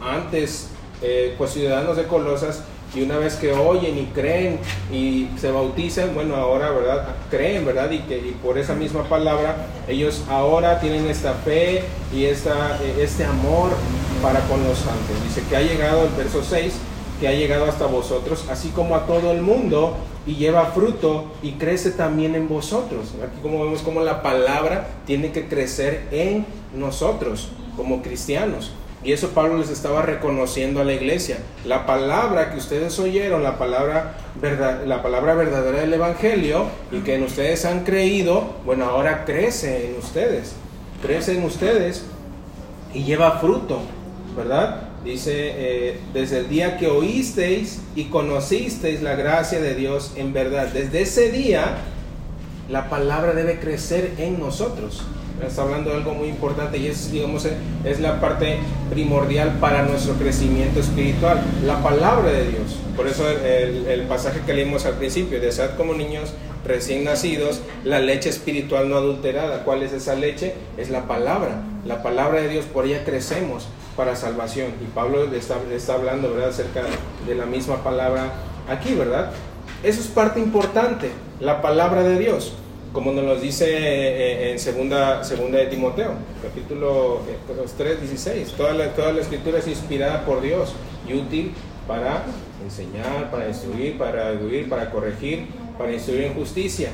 antes, 0.00 0.68
eh, 1.02 1.34
pues 1.38 1.52
ciudadanos 1.52 1.96
de 1.96 2.04
Colosas, 2.04 2.62
y 2.94 3.02
una 3.02 3.18
vez 3.18 3.36
que 3.36 3.52
oyen 3.52 3.98
y 3.98 4.06
creen 4.06 4.58
y 4.92 5.28
se 5.38 5.50
bautizan, 5.50 6.12
bueno, 6.14 6.34
ahora, 6.34 6.70
¿verdad? 6.70 7.08
Creen, 7.30 7.64
¿verdad? 7.64 7.90
Y 7.90 8.00
que 8.00 8.18
y 8.18 8.36
por 8.42 8.58
esa 8.58 8.74
misma 8.74 9.04
palabra, 9.04 9.68
ellos 9.86 10.24
ahora 10.28 10.80
tienen 10.80 11.06
esta 11.06 11.34
fe 11.34 11.84
y 12.12 12.24
esta, 12.24 12.78
este 12.98 13.24
amor 13.24 13.70
para 14.22 14.40
con 14.48 14.64
los 14.64 14.78
santos. 14.78 15.22
Dice 15.24 15.42
que 15.48 15.56
ha 15.56 15.62
llegado, 15.62 16.04
el 16.04 16.10
verso 16.16 16.42
6, 16.42 16.74
que 17.20 17.28
ha 17.28 17.32
llegado 17.32 17.66
hasta 17.66 17.86
vosotros, 17.86 18.46
así 18.50 18.70
como 18.70 18.96
a 18.96 19.06
todo 19.06 19.30
el 19.30 19.42
mundo, 19.42 19.96
y 20.26 20.34
lleva 20.34 20.66
fruto 20.66 21.26
y 21.42 21.52
crece 21.52 21.92
también 21.92 22.34
en 22.34 22.48
vosotros. 22.48 23.14
Aquí 23.22 23.40
como 23.40 23.64
vemos 23.64 23.82
como 23.82 24.00
la 24.00 24.22
palabra 24.22 24.88
tiene 25.06 25.32
que 25.32 25.46
crecer 25.46 26.08
en 26.10 26.44
nosotros 26.74 27.48
como 27.76 28.02
cristianos. 28.02 28.72
Y 29.02 29.12
eso 29.12 29.30
Pablo 29.30 29.56
les 29.56 29.70
estaba 29.70 30.02
reconociendo 30.02 30.80
a 30.80 30.84
la 30.84 30.92
iglesia. 30.92 31.38
La 31.64 31.86
palabra 31.86 32.50
que 32.50 32.58
ustedes 32.58 32.98
oyeron, 32.98 33.42
la 33.42 33.58
palabra, 33.58 34.16
verdad, 34.40 34.84
la 34.84 35.02
palabra 35.02 35.34
verdadera 35.34 35.80
del 35.80 35.94
Evangelio 35.94 36.66
y 36.92 37.00
que 37.00 37.14
en 37.14 37.22
ustedes 37.22 37.64
han 37.64 37.84
creído, 37.84 38.56
bueno, 38.66 38.84
ahora 38.84 39.24
crece 39.24 39.88
en 39.88 39.98
ustedes. 39.98 40.52
Crece 41.02 41.38
en 41.38 41.44
ustedes 41.44 42.04
y 42.92 43.04
lleva 43.04 43.38
fruto, 43.38 43.80
¿verdad? 44.36 44.82
Dice, 45.02 45.32
eh, 45.34 46.00
desde 46.12 46.40
el 46.40 46.50
día 46.50 46.76
que 46.76 46.88
oísteis 46.88 47.80
y 47.94 48.04
conocisteis 48.04 49.00
la 49.00 49.14
gracia 49.14 49.62
de 49.62 49.74
Dios 49.74 50.12
en 50.16 50.34
verdad. 50.34 50.66
Desde 50.66 51.00
ese 51.00 51.30
día, 51.30 51.78
la 52.68 52.90
palabra 52.90 53.32
debe 53.32 53.60
crecer 53.60 54.12
en 54.18 54.38
nosotros 54.38 55.04
está 55.46 55.62
hablando 55.62 55.90
de 55.90 55.96
algo 55.96 56.14
muy 56.14 56.28
importante 56.28 56.78
y 56.78 56.86
es, 56.86 57.10
digamos, 57.10 57.46
es 57.84 58.00
la 58.00 58.20
parte 58.20 58.58
primordial 58.90 59.58
para 59.60 59.82
nuestro 59.82 60.14
crecimiento 60.14 60.80
espiritual, 60.80 61.40
la 61.64 61.82
palabra 61.82 62.30
de 62.30 62.48
Dios. 62.48 62.76
Por 62.96 63.06
eso 63.06 63.28
el, 63.28 64.02
pasaje 64.08 64.40
que 64.44 64.54
leímos 64.54 64.84
al 64.86 64.94
principio, 64.94 65.40
de 65.40 65.52
ser 65.52 65.70
como 65.76 65.94
niños 65.94 66.32
recién 66.64 67.04
nacidos, 67.04 67.60
la 67.84 68.00
leche 68.00 68.28
espiritual 68.28 68.88
no 68.88 68.96
adulterada. 68.96 69.64
¿Cuál 69.64 69.82
es 69.82 69.92
esa 69.92 70.14
leche? 70.14 70.54
Es 70.76 70.90
la 70.90 71.06
palabra. 71.06 71.62
La 71.86 72.02
palabra 72.02 72.40
de 72.40 72.48
Dios, 72.48 72.66
por 72.66 72.86
ella 72.86 73.04
crecemos 73.04 73.68
para 73.96 74.16
salvación. 74.16 74.72
Y 74.82 74.86
Pablo 74.94 75.32
está, 75.32 75.56
está 75.72 75.94
hablando, 75.94 76.30
¿verdad?, 76.32 76.50
acerca 76.50 76.82
de 77.26 77.34
la 77.34 77.46
misma 77.46 77.82
palabra 77.82 78.32
aquí, 78.68 78.94
¿verdad? 78.94 79.30
Eso 79.82 80.00
es 80.00 80.08
parte 80.08 80.40
importante, 80.40 81.10
la 81.40 81.62
palabra 81.62 82.02
de 82.02 82.18
Dios 82.18 82.52
como 82.92 83.12
nos 83.12 83.24
lo 83.24 83.36
dice 83.36 83.66
eh, 83.68 84.52
en 84.52 84.58
segunda, 84.58 85.22
segunda 85.22 85.58
de 85.58 85.66
Timoteo, 85.66 86.12
capítulo 86.42 87.20
3, 87.76 87.92
eh, 87.92 87.96
16. 88.00 88.52
Toda 88.54 88.72
la, 88.72 88.92
toda 88.94 89.12
la 89.12 89.20
escritura 89.20 89.58
es 89.58 89.68
inspirada 89.68 90.24
por 90.24 90.40
Dios 90.42 90.74
y 91.08 91.14
útil 91.14 91.52
para 91.86 92.24
enseñar, 92.64 93.30
para 93.30 93.48
instruir, 93.48 93.96
para 93.96 94.30
educar, 94.30 94.68
para 94.68 94.90
corregir, 94.90 95.46
para 95.78 95.92
instruir 95.92 96.22
en 96.22 96.34
justicia, 96.34 96.90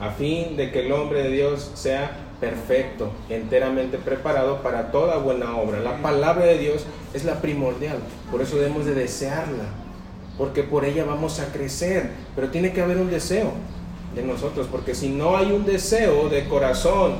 a 0.00 0.10
fin 0.10 0.56
de 0.56 0.70
que 0.72 0.86
el 0.86 0.92
hombre 0.92 1.22
de 1.22 1.30
Dios 1.30 1.70
sea 1.74 2.16
perfecto, 2.40 3.10
enteramente 3.28 3.98
preparado 3.98 4.62
para 4.62 4.90
toda 4.90 5.18
buena 5.18 5.56
obra. 5.56 5.80
La 5.80 6.00
palabra 6.02 6.46
de 6.46 6.58
Dios 6.58 6.86
es 7.12 7.24
la 7.24 7.40
primordial, 7.42 7.98
por 8.30 8.40
eso 8.40 8.56
debemos 8.56 8.86
de 8.86 8.94
desearla, 8.94 9.64
porque 10.38 10.62
por 10.62 10.84
ella 10.86 11.04
vamos 11.04 11.40
a 11.40 11.52
crecer, 11.52 12.10
pero 12.34 12.48
tiene 12.48 12.72
que 12.72 12.82
haber 12.82 12.96
un 12.98 13.10
deseo 13.10 13.52
de 14.16 14.22
nosotros, 14.22 14.66
porque 14.72 14.94
si 14.94 15.10
no 15.10 15.36
hay 15.36 15.52
un 15.52 15.66
deseo 15.66 16.28
de 16.30 16.48
corazón 16.48 17.16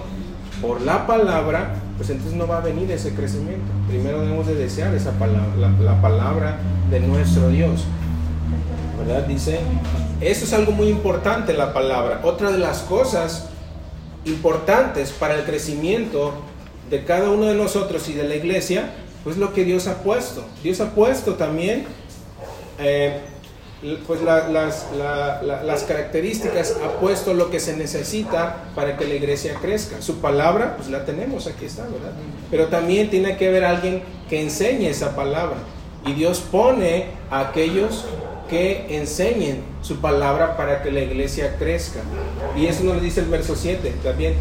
por 0.63 0.81
la 0.81 1.07
palabra, 1.07 1.75
pues 1.99 2.09
entonces 2.09 2.37
no 2.37 2.47
va 2.47 2.59
a 2.59 2.61
venir 2.63 2.91
ese 2.91 3.15
crecimiento. 3.15 3.67
Primero 3.87 4.21
debemos 4.23 4.47
de 4.47 4.55
desear 4.55 4.95
esa 4.95 5.13
palabra, 5.13 5.55
la, 5.79 6.01
palabra 6.01 6.59
de 6.91 7.01
nuestro 7.01 7.51
Dios. 7.51 7.85
¿Verdad? 8.99 9.27
Dice, 9.27 9.61
eso 10.23 10.45
es 10.47 10.53
algo 10.55 10.73
muy 10.73 10.89
importante, 10.89 11.53
la 11.53 11.75
palabra. 11.75 12.21
Otra 12.25 12.51
de 12.51 12.59
las 12.59 12.81
cosas 12.81 13.51
importantes 14.25 15.13
para 15.13 15.35
el 15.35 15.45
crecimiento 15.45 16.33
de 16.89 17.05
cada 17.05 17.31
uno 17.31 17.45
de 17.45 17.55
nosotros 17.55 18.09
y 18.09 18.15
de 18.15 18.25
la 18.25 18.37
iglesia, 18.37 18.91
pues 19.23 19.37
lo 19.37 19.53
que 19.53 19.65
Dios 19.65 19.87
ha 19.87 20.03
puesto. 20.03 20.45
Dios 20.63 20.81
ha 20.81 20.95
puesto 20.95 21.35
también 21.35 21.85
eh, 22.79 23.21
pues 24.07 24.23
las, 24.23 24.49
las, 24.51 25.83
características, 25.85 26.77
ha 26.83 26.99
puesto 26.99 27.35
lo 27.35 27.51
que 27.51 27.61
se 27.61 27.77
necesita 27.77 28.65
para 28.75 28.97
que 28.97 29.07
la 29.07 29.15
iglesia 29.15 29.55
crezca. 29.61 30.01
Su 30.01 30.21
palabra, 30.21 30.77
pues 30.77 30.89
la 30.89 31.05
tenemos, 31.05 31.47
aquí 31.47 31.67
está, 31.67 31.83
¿verdad? 31.83 32.13
Pero 32.51 32.69
también 32.69 33.11
tiene 33.11 33.37
que 33.37 33.49
haber 33.49 33.65
alguien 33.65 34.03
que 34.31 34.41
enseñe 34.41 34.89
esa 34.89 35.15
palabra. 35.15 35.59
Y 36.07 36.15
Dios 36.15 36.41
pone 36.41 37.07
a 37.31 37.41
aquellos 37.41 38.07
que 38.49 38.97
enseñen 38.97 39.63
su 39.83 40.01
palabra 40.01 40.57
para 40.57 40.83
que 40.83 40.91
la 40.91 41.01
iglesia 41.01 41.57
crezca. 41.59 42.01
Y 42.57 42.67
eso 42.67 42.85
nos 42.85 43.03
dice 43.03 43.21
el 43.21 43.27
verso 43.27 43.57
7 43.57 43.93
también. 44.03 44.35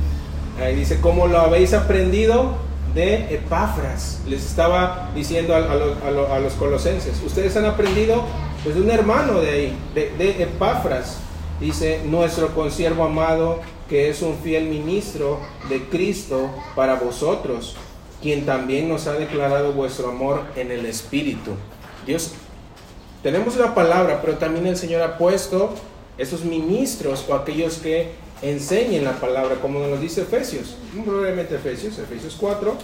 Ahí 0.63 0.75
dice, 0.75 1.01
¿cómo 1.01 1.27
lo 1.27 1.39
habéis 1.39 1.73
aprendido? 1.73 2.55
De 2.93 3.35
Epafras. 3.35 4.21
Les 4.25 4.45
estaba 4.45 5.11
diciendo 5.13 5.53
a, 5.53 5.57
a 5.57 6.39
los 6.39 6.53
colosenses, 6.53 7.21
ustedes 7.25 7.57
han 7.57 7.65
aprendido 7.65 8.23
pues 8.65 8.75
de 8.75 8.81
un 8.81 8.89
hermano 8.89 9.41
de 9.41 9.49
ahí, 9.51 9.77
de, 9.93 10.41
Epafras, 10.41 11.17
dice, 11.59 12.01
nuestro 12.03 12.47
consiervo 12.55 13.03
amado, 13.03 13.61
que 13.87 14.09
es 14.09 14.23
un 14.23 14.35
fiel 14.39 14.65
ministro 14.65 15.39
de 15.69 15.83
Cristo 15.83 16.49
para 16.75 16.95
vosotros, 16.95 17.75
quien 18.23 18.43
también 18.47 18.89
nos 18.89 19.05
ha 19.05 19.13
declarado 19.13 19.73
vuestro 19.73 20.09
amor 20.09 20.41
en 20.55 20.71
el 20.71 20.87
Espíritu. 20.87 21.51
Dios, 22.07 22.31
tenemos 23.21 23.55
la 23.55 23.75
palabra, 23.75 24.19
pero 24.23 24.39
también 24.39 24.65
el 24.65 24.77
Señor 24.77 25.03
ha 25.03 25.19
puesto 25.19 25.75
esos 26.17 26.43
ministros 26.43 27.23
o 27.29 27.35
aquellos 27.35 27.77
que 27.77 28.13
enseñen 28.41 29.03
la 29.03 29.19
palabra, 29.19 29.57
como 29.61 29.77
nos 29.79 30.01
dice 30.01 30.23
Efesios, 30.23 30.75
brevemente 31.05 31.53
Efesios, 31.53 31.99
Efesios 31.99 32.35
4, 32.39 32.75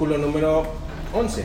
versículo 0.00 0.18
número 0.18 0.64
11. 1.12 1.44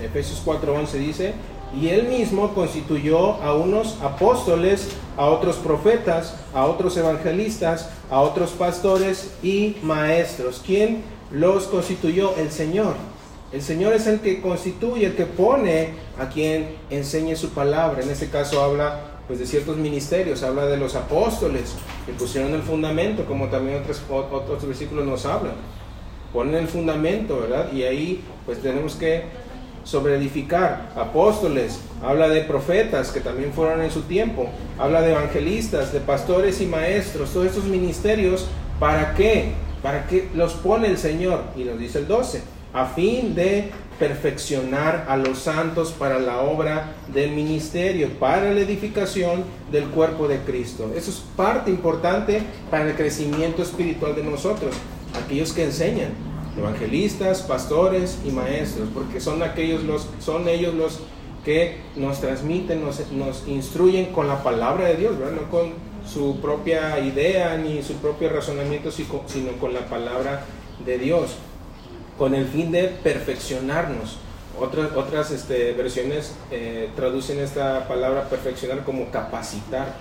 Efesios 0.00 0.40
4:11 0.74 0.92
dice, 0.98 1.34
y 1.78 1.88
él 1.88 2.08
mismo 2.08 2.54
constituyó 2.54 3.34
a 3.42 3.54
unos 3.54 3.98
apóstoles, 4.02 4.88
a 5.16 5.26
otros 5.26 5.56
profetas, 5.56 6.36
a 6.52 6.66
otros 6.66 6.96
evangelistas, 6.96 7.90
a 8.10 8.20
otros 8.20 8.50
pastores 8.50 9.32
y 9.42 9.76
maestros. 9.82 10.62
¿Quién 10.64 11.02
los 11.30 11.64
constituyó? 11.64 12.36
El 12.36 12.50
Señor. 12.52 12.94
El 13.52 13.62
Señor 13.62 13.92
es 13.92 14.06
el 14.06 14.20
que 14.20 14.40
constituye, 14.40 15.06
el 15.06 15.16
que 15.16 15.26
pone 15.26 15.94
a 16.18 16.28
quien 16.28 16.76
enseñe 16.90 17.36
su 17.36 17.50
palabra. 17.50 18.02
En 18.02 18.10
este 18.10 18.28
caso 18.28 18.62
habla 18.62 19.00
pues 19.26 19.38
de 19.38 19.46
ciertos 19.46 19.76
ministerios, 19.76 20.42
habla 20.42 20.66
de 20.66 20.76
los 20.76 20.94
apóstoles 20.96 21.74
que 22.04 22.12
pusieron 22.12 22.52
el 22.52 22.62
fundamento, 22.62 23.24
como 23.24 23.48
también 23.48 23.80
otros, 23.80 24.02
otros 24.10 24.66
versículos 24.66 25.06
nos 25.06 25.24
hablan 25.24 25.54
ponen 26.34 26.56
el 26.56 26.66
fundamento, 26.66 27.40
¿verdad? 27.40 27.72
Y 27.72 27.84
ahí 27.84 28.24
pues 28.44 28.60
tenemos 28.60 28.96
que 28.96 29.22
sobreedificar. 29.84 30.90
Apóstoles, 30.96 31.80
habla 32.02 32.28
de 32.28 32.42
profetas 32.42 33.10
que 33.10 33.20
también 33.20 33.52
fueron 33.52 33.82
en 33.82 33.90
su 33.90 34.02
tiempo, 34.02 34.48
habla 34.78 35.02
de 35.02 35.12
evangelistas, 35.12 35.92
de 35.92 36.00
pastores 36.00 36.60
y 36.60 36.66
maestros, 36.66 37.32
todos 37.32 37.46
estos 37.46 37.64
ministerios, 37.64 38.46
¿para 38.80 39.14
qué? 39.14 39.52
¿Para 39.82 40.06
qué 40.06 40.28
los 40.34 40.54
pone 40.54 40.88
el 40.88 40.98
Señor? 40.98 41.42
Y 41.56 41.64
nos 41.64 41.78
dice 41.78 41.98
el 41.98 42.08
12, 42.08 42.42
a 42.72 42.86
fin 42.86 43.34
de 43.34 43.70
perfeccionar 43.98 45.06
a 45.08 45.16
los 45.16 45.38
santos 45.38 45.92
para 45.92 46.18
la 46.18 46.40
obra 46.40 46.94
del 47.12 47.30
ministerio, 47.30 48.08
para 48.18 48.50
la 48.52 48.60
edificación 48.60 49.44
del 49.70 49.84
cuerpo 49.84 50.26
de 50.26 50.38
Cristo. 50.38 50.90
Eso 50.96 51.10
es 51.10 51.22
parte 51.36 51.70
importante 51.70 52.42
para 52.70 52.88
el 52.88 52.96
crecimiento 52.96 53.62
espiritual 53.62 54.16
de 54.16 54.24
nosotros 54.24 54.74
aquellos 55.22 55.52
que 55.52 55.64
enseñan, 55.64 56.10
evangelistas, 56.56 57.42
pastores 57.42 58.18
y 58.24 58.30
maestros, 58.30 58.88
porque 58.94 59.20
son 59.20 59.42
aquellos 59.42 59.82
los, 59.84 60.08
son 60.20 60.48
ellos 60.48 60.74
los 60.74 61.00
que 61.44 61.78
nos 61.96 62.20
transmiten, 62.20 62.84
nos, 62.84 63.10
nos 63.12 63.46
instruyen 63.46 64.06
con 64.06 64.28
la 64.28 64.42
palabra 64.42 64.86
de 64.86 64.96
Dios, 64.96 65.18
¿verdad? 65.18 65.40
no 65.42 65.50
con 65.50 65.72
su 66.06 66.40
propia 66.40 66.98
idea 66.98 67.56
ni 67.56 67.82
su 67.82 67.94
propio 67.94 68.30
razonamiento, 68.30 68.90
sino 68.90 69.52
con 69.60 69.74
la 69.74 69.86
palabra 69.86 70.44
de 70.84 70.98
Dios, 70.98 71.36
con 72.18 72.34
el 72.34 72.46
fin 72.46 72.72
de 72.72 72.84
perfeccionarnos. 72.84 74.18
Otras, 74.58 74.92
otras 74.96 75.32
este, 75.32 75.72
versiones 75.72 76.34
eh, 76.50 76.88
traducen 76.94 77.40
esta 77.40 77.88
palabra 77.88 78.28
perfeccionar 78.28 78.84
como 78.84 79.10
capacitar, 79.10 79.96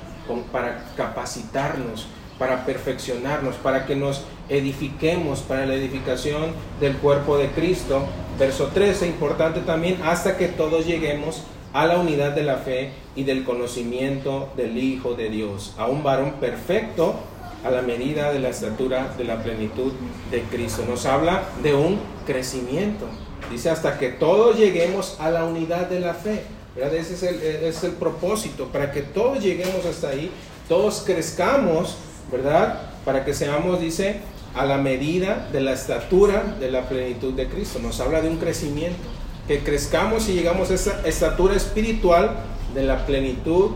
para 0.51 0.86
capacitarnos, 0.95 2.07
para 2.40 2.66
perfeccionarnos, 2.66 3.56
para 3.56 3.86
que 3.86 3.96
nos 3.96 4.24
edifiquemos 4.50 5.40
para 5.42 5.66
la 5.66 5.75
edificación 5.75 6.52
del 6.80 6.98
cuerpo 6.98 7.38
de 7.38 7.50
Cristo. 7.50 8.04
Verso 8.40 8.68
13, 8.68 9.08
importante 9.08 9.62
también, 9.62 10.00
hasta 10.04 10.38
que 10.38 10.48
todos 10.48 10.86
lleguemos 10.86 11.44
a 11.74 11.86
la 11.88 11.98
unidad 11.98 12.32
de 12.32 12.44
la 12.44 12.58
fe 12.58 12.92
y 13.16 13.24
del 13.24 13.44
conocimiento 13.44 14.50
del 14.56 14.78
Hijo 14.78 15.16
de 15.16 15.30
Dios, 15.30 15.74
a 15.78 15.88
un 15.88 16.04
varón 16.04 16.34
perfecto 16.34 17.16
a 17.63 17.72
la 17.72 17.82
medida 17.82 18.32
de 18.32 18.40
la 18.40 18.50
estatura 18.50 19.13
de 19.18 19.24
la 19.24 19.42
plenitud 19.42 19.94
de 20.32 20.42
Cristo. 20.44 20.84
Nos 20.88 21.06
habla 21.06 21.44
de 21.63 21.74
un 21.74 22.00
crecimiento. 22.25 23.06
Dice 23.50 23.70
hasta 23.70 23.98
que 23.98 24.10
todos 24.10 24.58
lleguemos 24.58 25.18
a 25.20 25.30
la 25.30 25.46
unidad 25.46 25.88
de 25.88 26.00
la 26.00 26.13
fe. 26.13 26.44
Ese 26.75 27.13
es 27.13 27.24
el, 27.24 27.42
es 27.42 27.84
el 27.84 27.92
propósito, 27.92 28.68
para 28.68 28.92
que 28.92 29.02
todos 29.02 29.42
lleguemos 29.44 29.86
hasta 29.86 30.10
ahí, 30.10 30.32
todos 30.68 31.04
crezcamos, 31.06 31.98
¿verdad? 32.32 32.82
Para 33.06 33.25
que 33.25 33.34
seamos, 33.34 33.80
dice, 33.80 34.22
a 34.56 34.65
la 34.65 34.77
medida 34.77 35.48
de 35.51 35.62
la 35.62 35.74
estatura 35.74 36.56
de 36.60 36.70
la 36.72 36.88
plenitud 36.88 37.34
de 37.34 37.48
Cristo. 37.48 37.80
Nos 37.80 38.00
habla 38.00 38.22
de 38.22 38.30
un 38.30 38.38
crecimiento, 38.38 39.00
que 39.48 39.60
crezcamos 39.60 40.30
y 40.30 40.34
llegamos 40.34 40.72
a 40.72 40.75
esa 40.75 41.01
estatura 41.06 41.56
espiritual 41.56 42.38
de 42.74 42.84
la 42.84 43.06
plenitud 43.06 43.72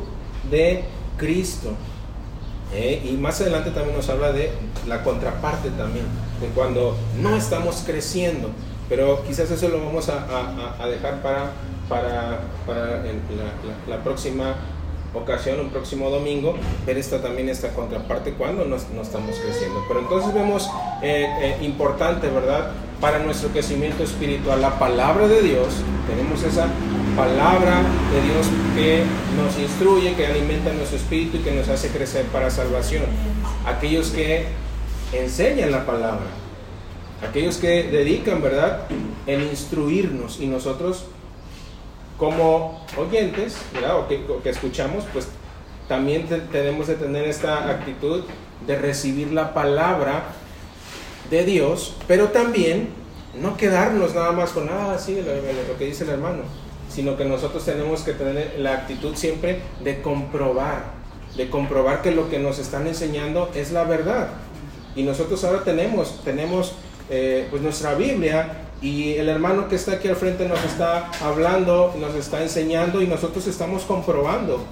de 0.50 0.84
Cristo. 1.18 1.74
Eh, 2.74 3.08
y 3.10 3.14
más 3.14 3.40
adelante 3.42 3.72
también 3.72 3.96
nos 3.96 4.10
habla 4.10 4.32
de 4.32 4.52
la 4.88 5.04
contraparte 5.04 5.70
también, 5.72 6.06
de 6.42 6.48
cuando 6.50 6.98
no 7.22 7.36
estamos 7.36 7.84
creciendo. 7.86 8.50
Pero 8.90 9.24
quizás 9.26 9.52
eso 9.52 9.68
lo 9.68 9.84
vamos 9.84 10.10
a, 10.10 10.88
dejar 10.88 11.22
para, 11.22 11.52
para, 11.90 12.40
la, 13.88 14.04
próxima 14.04 14.56
ocasión, 15.14 15.60
un 15.60 15.70
próximo 15.70 16.10
domingo, 16.10 16.56
ver 16.86 16.98
esta 16.98 17.22
también 17.22 17.50
esta 17.50 17.74
contraparte 17.74 18.34
cuando 18.34 18.66
no, 18.66 18.76
estamos 18.76 19.38
creciendo. 19.38 19.84
Pero 19.88 20.02
entonces 20.02 20.34
vemos 20.34 20.70
eh, 21.02 21.28
eh, 21.42 21.58
importante, 21.62 22.30
¿verdad? 22.30 22.72
Para 23.00 23.20
nuestro 23.20 23.50
crecimiento 23.50 24.04
espiritual, 24.04 24.62
la 24.62 24.80
palabra 24.80 25.28
de 25.28 25.42
Dios, 25.42 25.68
tenemos 26.08 26.44
esa 26.44 26.68
palabra 27.16 27.82
de 28.14 28.22
Dios 28.22 28.48
que 28.76 29.04
nos 29.36 29.58
instruye, 29.60 30.14
que 30.16 30.26
alimenta 30.26 30.72
nuestro 30.74 30.98
espíritu 30.98 31.38
y 31.38 31.40
que 31.42 31.52
nos 31.52 31.68
hace 31.70 31.90
crecer 31.90 32.26
para 32.26 32.50
salvación. 32.50 33.04
Aquellos 33.66 34.10
que 34.10 34.46
enseñan 35.14 35.72
la 35.72 35.86
palabra, 35.86 36.26
aquellos 37.28 37.58
que 37.58 37.84
dedican, 37.84 38.42
¿verdad?, 38.42 38.84
en 39.26 39.42
instruirnos 39.42 40.40
y 40.40 40.48
nosotros 40.48 41.06
como 42.18 42.84
oyentes, 42.98 43.58
¿verdad? 43.74 44.00
O 44.00 44.08
que, 44.08 44.26
que 44.44 44.50
escuchamos, 44.50 45.04
pues 45.14 45.28
también 45.88 46.28
tenemos 46.52 46.88
de 46.88 46.96
tener 46.96 47.26
esta 47.26 47.70
actitud 47.70 48.24
de 48.66 48.76
recibir 48.78 49.32
la 49.32 49.54
palabra 49.54 50.24
de 51.30 51.46
Dios, 51.46 51.96
pero 52.08 52.30
también 52.30 52.90
no 53.40 53.56
quedarnos 53.56 54.16
nada 54.16 54.32
más 54.32 54.52
con, 54.52 54.70
ah, 54.70 54.98
sí, 54.98 55.22
lo 55.22 55.78
que 55.78 55.86
dice 55.86 56.04
el 56.04 56.12
hermano, 56.12 56.44
sino 56.90 57.16
que 57.18 57.26
nosotros 57.26 57.64
tenemos 57.64 58.02
que 58.02 58.14
tener 58.14 58.56
la 58.60 58.74
actitud 58.74 59.16
siempre 59.16 59.62
de 59.84 60.02
comprobar, 60.02 60.98
de 61.36 61.50
comprobar 61.50 62.02
que 62.02 62.12
lo 62.12 62.30
que 62.30 62.40
nos 62.40 62.60
están 62.60 62.88
enseñando 62.88 63.50
es 63.54 63.72
la 63.72 63.84
verdad. 63.84 64.30
Y 64.96 65.04
nosotros 65.04 65.44
ahora 65.44 65.64
tenemos, 65.64 66.22
tenemos 66.24 66.74
eh, 67.10 67.48
pues 67.52 67.62
nuestra 67.62 67.94
Biblia 67.94 68.67
y 68.82 69.14
el 69.14 69.30
hermano 69.30 69.68
que 69.68 69.76
está 69.76 69.94
aquí 69.94 70.08
al 70.08 70.16
frente 70.16 70.48
nos 70.48 70.64
está 70.64 71.10
hablando, 71.22 71.96
nos 72.00 72.14
está 72.16 72.44
enseñando 72.44 73.02
y 73.02 73.08
nosotros 73.08 73.48
estamos 73.48 73.84
comprobando 73.84 74.64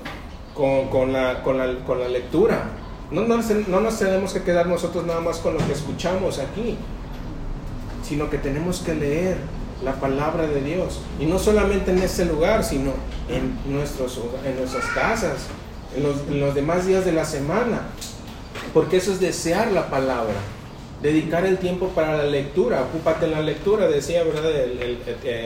con, 0.53 1.11
la, 1.11 1.41
con, 1.41 1.57
la, 1.57 1.83
con 1.85 1.99
la, 1.99 2.07
lectura. 2.07 2.69
No, 3.11 3.21
no, 3.21 3.39
no 3.67 3.81
nos 3.81 3.99
tenemos 3.99 4.33
que 4.33 4.43
quedar 4.43 4.67
nosotros 4.67 5.05
nada 5.05 5.21
más 5.21 5.37
con 5.37 5.53
lo 5.53 5.59
que 5.65 5.73
escuchamos 5.73 6.39
aquí, 6.39 6.77
sino 8.07 8.29
que 8.29 8.37
tenemos 8.37 8.79
que 8.79 8.95
leer, 8.95 9.37
la 9.83 9.93
palabra 9.99 10.47
de 10.47 10.61
Dios. 10.61 11.01
Y 11.19 11.25
no 11.25 11.39
solamente 11.39 11.91
en 11.91 11.99
este 11.99 12.25
lugar, 12.25 12.63
sino 12.63 12.91
en, 13.29 13.57
nuestros, 13.71 14.19
en 14.45 14.57
nuestras 14.57 14.85
casas, 14.87 15.47
en 15.95 16.39
los, 16.39 16.55
demás 16.55 16.85
días 16.85 17.05
de 17.05 17.11
la 17.11 17.25
semana. 17.25 17.81
Porque 18.73 18.97
eso 18.97 19.11
es 19.11 19.19
desear 19.19 19.71
la 19.71 19.89
palabra. 19.89 20.35
Dedicar 21.05 21.45
el 21.45 21.59
tiempo 21.59 21.89
para 21.89 22.17
la 22.17 22.23
lectura. 22.23 22.81
Ocúpate 22.81 23.25
en 23.25 23.33
la 23.33 23.41
lectura, 23.41 23.87
decía 23.87 24.23
¿verdad? 24.23 24.49
El, 24.49 24.97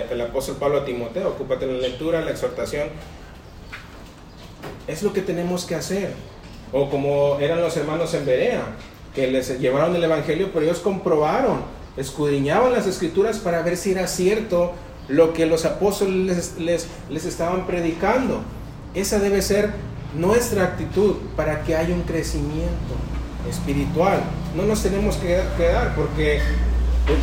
el, 0.10 0.22
apóstol 0.22 0.56
Pablo 0.58 0.78
a 0.78 0.86
Timoteo. 0.86 1.32
Ocúpate 1.32 1.66
en 1.66 1.74
la 1.74 1.88
lectura, 1.88 2.22
la 2.22 2.32
exhortación. 2.32 2.88
Es 4.88 5.04
lo 5.04 5.12
que 5.12 5.22
tenemos 5.22 5.66
que 5.66 5.76
hacer. 5.76 6.14
O 6.72 6.90
como 6.90 7.40
eran 7.42 7.60
los 7.60 7.76
hermanos 7.76 8.14
en 8.14 8.26
Berea, 8.26 8.62
que 9.14 9.28
les 9.28 9.60
llevaron 9.60 9.94
el 9.94 10.04
Evangelio, 10.06 10.50
pero 10.54 10.64
ellos 10.64 10.80
comprobaron 10.80 11.60
escudriñaban 11.98 12.72
las 12.72 12.88
escrituras 12.88 13.40
para 13.40 13.62
ver 13.62 13.76
si 13.76 13.92
era 13.92 14.08
cierto 14.08 14.72
lo 15.10 15.34
que 15.34 15.46
los 15.46 15.66
apóstoles 15.66 16.56
les, 16.58 16.88
les, 17.10 17.26
estaban 17.26 17.68
predicando. 17.68 18.44
Esa 18.94 19.20
debe 19.20 19.42
ser 19.42 19.72
nuestra 20.18 20.64
actitud 20.64 21.16
para 21.36 21.64
que 21.64 21.76
haya 21.76 21.94
un 21.94 22.04
crecimiento 22.04 22.96
espiritual. 23.50 24.22
No 24.56 24.64
nos 24.64 24.82
tenemos 24.82 25.16
que 25.18 25.42
quedar 25.58 25.96
porque 25.96 26.42
pues, 27.06 27.20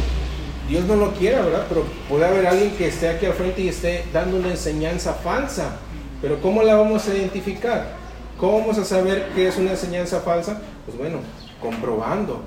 Dios 0.68 0.84
no 0.84 0.96
lo 0.96 1.12
quiera, 1.12 1.42
¿verdad? 1.42 1.66
Pero 1.68 1.84
puede 2.08 2.26
haber 2.26 2.46
alguien 2.46 2.72
que 2.76 2.88
esté 2.88 3.08
aquí 3.08 3.26
al 3.26 3.34
frente 3.34 3.62
y 3.62 3.68
esté 3.68 4.04
dando 4.12 4.36
una 4.36 4.50
enseñanza 4.50 5.14
falsa. 5.14 5.76
Pero 6.20 6.40
¿cómo 6.40 6.62
la 6.62 6.74
vamos 6.74 7.06
a 7.08 7.14
identificar? 7.14 7.94
¿Cómo 8.38 8.60
vamos 8.60 8.78
a 8.78 8.84
saber 8.84 9.30
que 9.34 9.48
es 9.48 9.56
una 9.56 9.72
enseñanza 9.72 10.20
falsa? 10.20 10.60
Pues 10.84 10.98
bueno, 10.98 11.20
comprobando, 11.60 12.42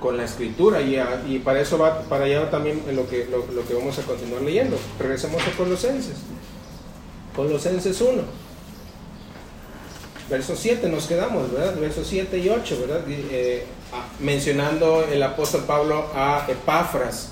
con 0.00 0.16
la 0.16 0.24
escritura 0.24 0.80
y, 0.80 0.98
y, 1.26 1.38
para 1.40 1.60
eso 1.60 1.78
va 1.78 2.02
para 2.02 2.24
allá 2.24 2.50
también 2.50 2.82
lo 2.92 3.08
que, 3.08 3.26
lo, 3.26 3.66
que 3.66 3.74
vamos 3.74 3.98
a 3.98 4.02
continuar 4.02 4.42
leyendo. 4.42 4.76
Regresemos 4.98 5.42
a 5.42 5.56
Colosenses. 5.56 6.16
Colosenses 7.34 8.00
1. 8.00 8.22
Verso 10.30 10.54
7 10.56 10.88
nos 10.88 11.06
quedamos, 11.06 11.50
¿verdad? 11.50 11.76
Versos 11.80 12.06
7 12.06 12.38
y 12.38 12.48
8, 12.48 12.78
¿verdad? 12.86 13.00
Eh, 13.08 13.64
mencionando 14.20 15.04
el 15.04 15.22
apóstol 15.22 15.64
Pablo 15.66 16.06
a 16.14 16.46
Epafras, 16.48 17.30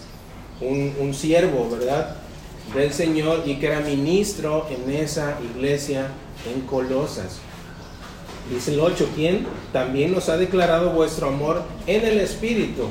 un, 0.61 0.95
un 0.99 1.13
siervo, 1.13 1.69
¿verdad? 1.71 2.17
Del 2.75 2.93
Señor 2.93 3.43
y 3.45 3.57
que 3.57 3.67
era 3.67 3.81
ministro 3.81 4.67
en 4.71 4.95
esa 4.95 5.39
iglesia 5.55 6.09
en 6.51 6.63
Colosas. 6.63 7.41
Dice 8.51 8.73
el 8.73 8.81
8, 8.81 9.11
¿quién 9.15 9.47
también 9.73 10.13
nos 10.13 10.29
ha 10.29 10.37
declarado 10.37 10.91
vuestro 10.91 11.29
amor 11.29 11.63
en 11.87 12.05
el 12.05 12.21
Espíritu. 12.21 12.85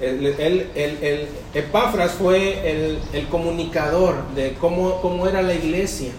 El, 0.00 1.28
Epafras 1.54 2.12
fue 2.12 2.98
el, 3.12 3.28
comunicador 3.28 4.16
de 4.34 4.54
cómo, 4.54 5.00
cómo, 5.00 5.28
era 5.28 5.42
la 5.42 5.54
iglesia 5.54 6.10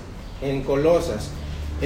en 0.42 0.62
Colosas. 0.62 1.32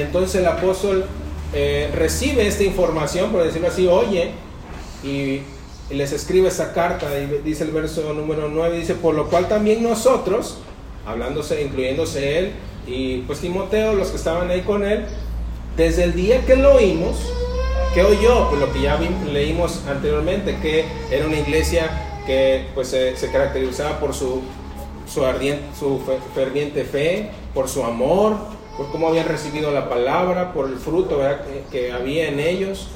Entonces 0.02 0.42
el 0.42 0.48
apóstol 0.48 1.06
eh, 1.54 1.90
recibe 1.96 2.48
esta 2.48 2.64
información, 2.64 3.32
por 3.32 3.44
decirlo 3.44 3.68
así, 3.68 3.88
oye, 3.88 4.32
y, 5.04 5.42
les 5.90 6.12
escribe 6.12 6.50
esa 6.50 6.74
carta, 6.74 7.08
y 7.18 7.42
dice 7.46 7.64
el 7.64 7.72
verso 7.72 8.14
número 8.14 8.50
9, 8.50 8.78
dice, 8.78 8.94
por 8.94 9.16
lo 9.16 9.30
cual 9.30 9.48
también 9.48 9.82
nosotros, 9.82 10.58
hablándose, 11.06 11.62
incluyéndose 11.62 12.40
él, 12.40 12.52
y 12.86 13.20
pues 13.20 13.40
Timoteo, 13.40 13.94
los 13.94 14.10
que 14.10 14.18
estaban 14.18 14.50
ahí 14.50 14.64
con 14.64 14.84
él, 14.84 15.06
desde 15.78 16.04
el 16.04 16.14
día 16.14 16.46
que 16.46 16.58
lo 16.58 16.76
oímos, 16.76 17.16
que 17.94 18.04
oyó? 18.04 18.50
Pues 18.50 18.60
lo 18.60 18.74
que 18.74 18.82
ya 18.82 19.00
leímos 19.32 19.86
anteriormente, 19.88 20.58
que 20.62 20.86
era 21.10 21.26
una 21.26 21.40
iglesia 21.40 21.90
que 22.26 22.66
pues, 22.76 22.90
se, 22.90 23.16
caracterizaba 23.32 24.00
por 24.00 24.14
su, 24.14 24.42
su, 25.12 25.26
ardiente, 25.26 25.64
su 25.80 26.02
ferviente 26.36 26.84
fe, 26.84 27.32
por 27.54 27.70
su 27.70 27.84
amor, 27.84 28.36
por 28.78 28.92
cómo 28.92 29.08
habían 29.08 29.28
recibido 29.28 29.72
la 29.72 29.90
palabra, 29.90 30.54
por 30.54 30.70
el 30.70 30.78
fruto 30.78 31.20
Que, 31.72 31.92
había 31.92 32.30
en 32.30 32.40
ellos. 32.40 32.90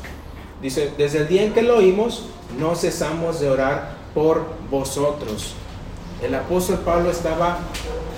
Dice, 0.61 0.91
desde 0.95 1.19
el 1.19 1.27
día 1.27 1.43
en 1.43 1.53
que 1.53 1.63
lo 1.63 1.77
oímos, 1.77 2.27
no 2.59 2.75
cesamos 2.75 3.39
de 3.39 3.49
orar 3.49 3.95
por 4.13 4.45
vosotros. 4.69 5.55
El 6.21 6.35
apóstol 6.35 6.79
Pablo 6.85 7.09
estaba 7.09 7.57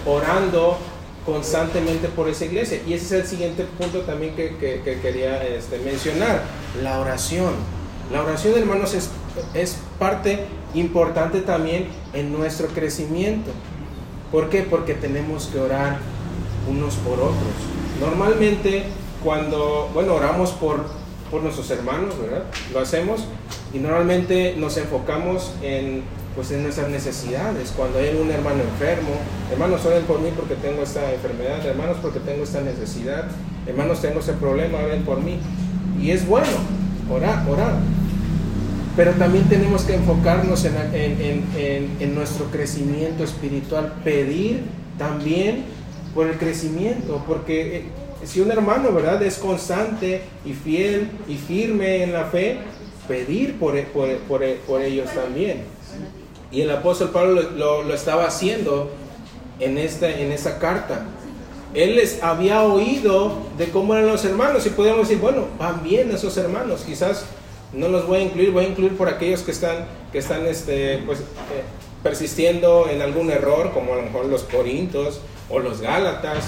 orando 0.06 0.78
constantemente 1.26 2.10
por 2.10 2.28
esa 2.28 2.44
iglesia. 2.44 2.82
Y 2.86 2.94
ese 2.94 3.06
es 3.06 3.12
el 3.14 3.28
siguiente 3.28 3.66
punto 3.78 4.02
también 4.02 4.36
que, 4.36 5.00
quería 5.02 5.42
este, 5.48 5.80
mencionar, 5.80 6.44
la 6.84 7.00
oración. 7.00 7.54
La 8.12 8.22
oración, 8.24 8.60
hermanos, 8.60 8.94
es, 8.94 9.10
es 9.54 9.78
parte 9.98 10.46
importante 10.74 11.40
también 11.40 11.88
en 12.12 12.34
nuestro 12.34 12.68
crecimiento. 12.68 13.52
¿Por 14.34 14.50
qué? 14.50 14.64
Porque 14.64 14.96
tenemos 14.96 15.48
que 15.48 15.60
orar 15.60 16.00
unos 16.70 16.96
por 16.96 17.14
otros. 17.14 17.54
Normalmente 18.00 18.84
cuando, 19.24 19.90
bueno, 19.94 20.16
oramos 20.16 20.52
por, 20.52 20.84
por 21.32 21.42
nuestros 21.42 21.70
hermanos, 21.72 22.20
¿verdad? 22.20 22.44
Lo 22.74 22.80
hacemos 22.80 23.26
y 23.74 23.80
normalmente 23.80 24.56
nos 24.58 24.78
enfocamos 24.78 25.54
en, 25.62 26.04
pues, 26.36 26.52
en 26.52 26.64
nuestras 26.64 26.90
necesidades. 26.90 27.74
Cuando 27.76 28.00
hay 28.00 28.16
un 28.16 28.30
hermano 28.30 28.64
enfermo, 28.64 29.12
hermanos, 29.52 29.86
oren 29.86 30.04
por 30.04 30.20
mí 30.20 30.30
porque 30.36 30.56
tengo 30.56 30.84
esta 30.84 31.12
enfermedad, 31.14 31.66
hermanos, 31.66 31.98
porque 32.02 32.20
tengo 32.20 32.44
esta 32.44 32.62
necesidad, 32.62 33.26
hermanos, 33.66 34.02
tengo 34.02 34.20
ese 34.20 34.34
problema, 34.34 34.80
oren 34.80 35.04
por 35.04 35.22
mí. 35.22 35.38
Y 36.02 36.12
es 36.12 36.28
bueno, 36.28 36.48
orar, 37.10 37.48
orar. 37.50 37.76
Pero 38.96 39.12
también 39.14 39.46
tenemos 39.46 39.84
que 39.84 39.96
enfocarnos 39.96 40.66
en, 40.66 40.76
en, 40.94 41.44
en, 41.58 41.98
en, 42.00 42.16
nuestro 42.16 42.46
crecimiento 42.52 43.24
espiritual, 43.24 43.94
pedir 44.04 44.62
también 45.00 45.64
por 46.14 46.28
el 46.28 46.38
crecimiento, 46.38 47.24
porque 47.28 47.78
eh, 47.78 47.84
si 48.26 48.40
un 48.40 48.52
hermano, 48.52 48.92
¿verdad?, 48.92 49.22
es 49.24 49.38
constante 49.38 50.22
y 50.46 50.54
fiel 50.54 51.10
y 51.28 51.36
firme 51.36 52.04
en 52.04 52.14
la 52.14 52.26
fe, 52.26 52.58
pedir 53.08 53.60
por, 53.60 53.82
por, 53.88 54.16
por, 54.20 54.44
por 54.68 54.82
ellos 54.82 55.10
también. 55.14 55.64
Y 56.52 56.62
el 56.62 56.72
apóstol 56.72 57.10
Pablo 57.10 57.42
lo, 57.42 57.84
lo, 57.84 57.94
estaba 57.94 58.26
haciendo 58.26 58.92
en 59.60 59.78
esta, 59.78 60.10
en 60.10 60.32
esa 60.32 60.60
carta. 60.60 61.06
Él 61.74 61.96
les 61.96 62.22
había 62.22 62.62
oído 62.62 63.48
de 63.58 63.70
cómo 63.70 63.96
eran 63.96 64.08
los 64.08 64.24
hermanos 64.24 64.66
y 64.68 64.70
podíamos 64.70 65.08
decir, 65.08 65.20
bueno, 65.20 65.48
van 65.58 65.84
bien 65.84 66.12
esos 66.12 66.38
hermanos, 66.38 66.84
quizás 66.86 67.26
no 67.74 67.88
los 67.88 68.06
voy 68.08 68.20
a 68.20 68.22
incluir, 68.22 68.52
voy 68.52 68.66
a 68.66 68.68
incluir 68.68 68.96
por 68.96 69.10
aquellos 69.10 69.42
que 69.42 69.52
están, 69.52 69.88
que 70.12 70.20
están 70.20 70.46
este, 70.46 71.00
pues, 71.08 71.20
eh, 71.22 71.24
persistiendo 72.04 72.88
en 72.88 73.02
algún 73.02 73.32
error, 73.32 73.72
como 73.74 73.94
a 73.94 73.96
lo 73.96 74.04
mejor 74.04 74.26
los 74.26 74.44
Corintos 74.44 75.20
o 75.54 75.60
los 75.60 75.80
Gálatas. 75.80 76.46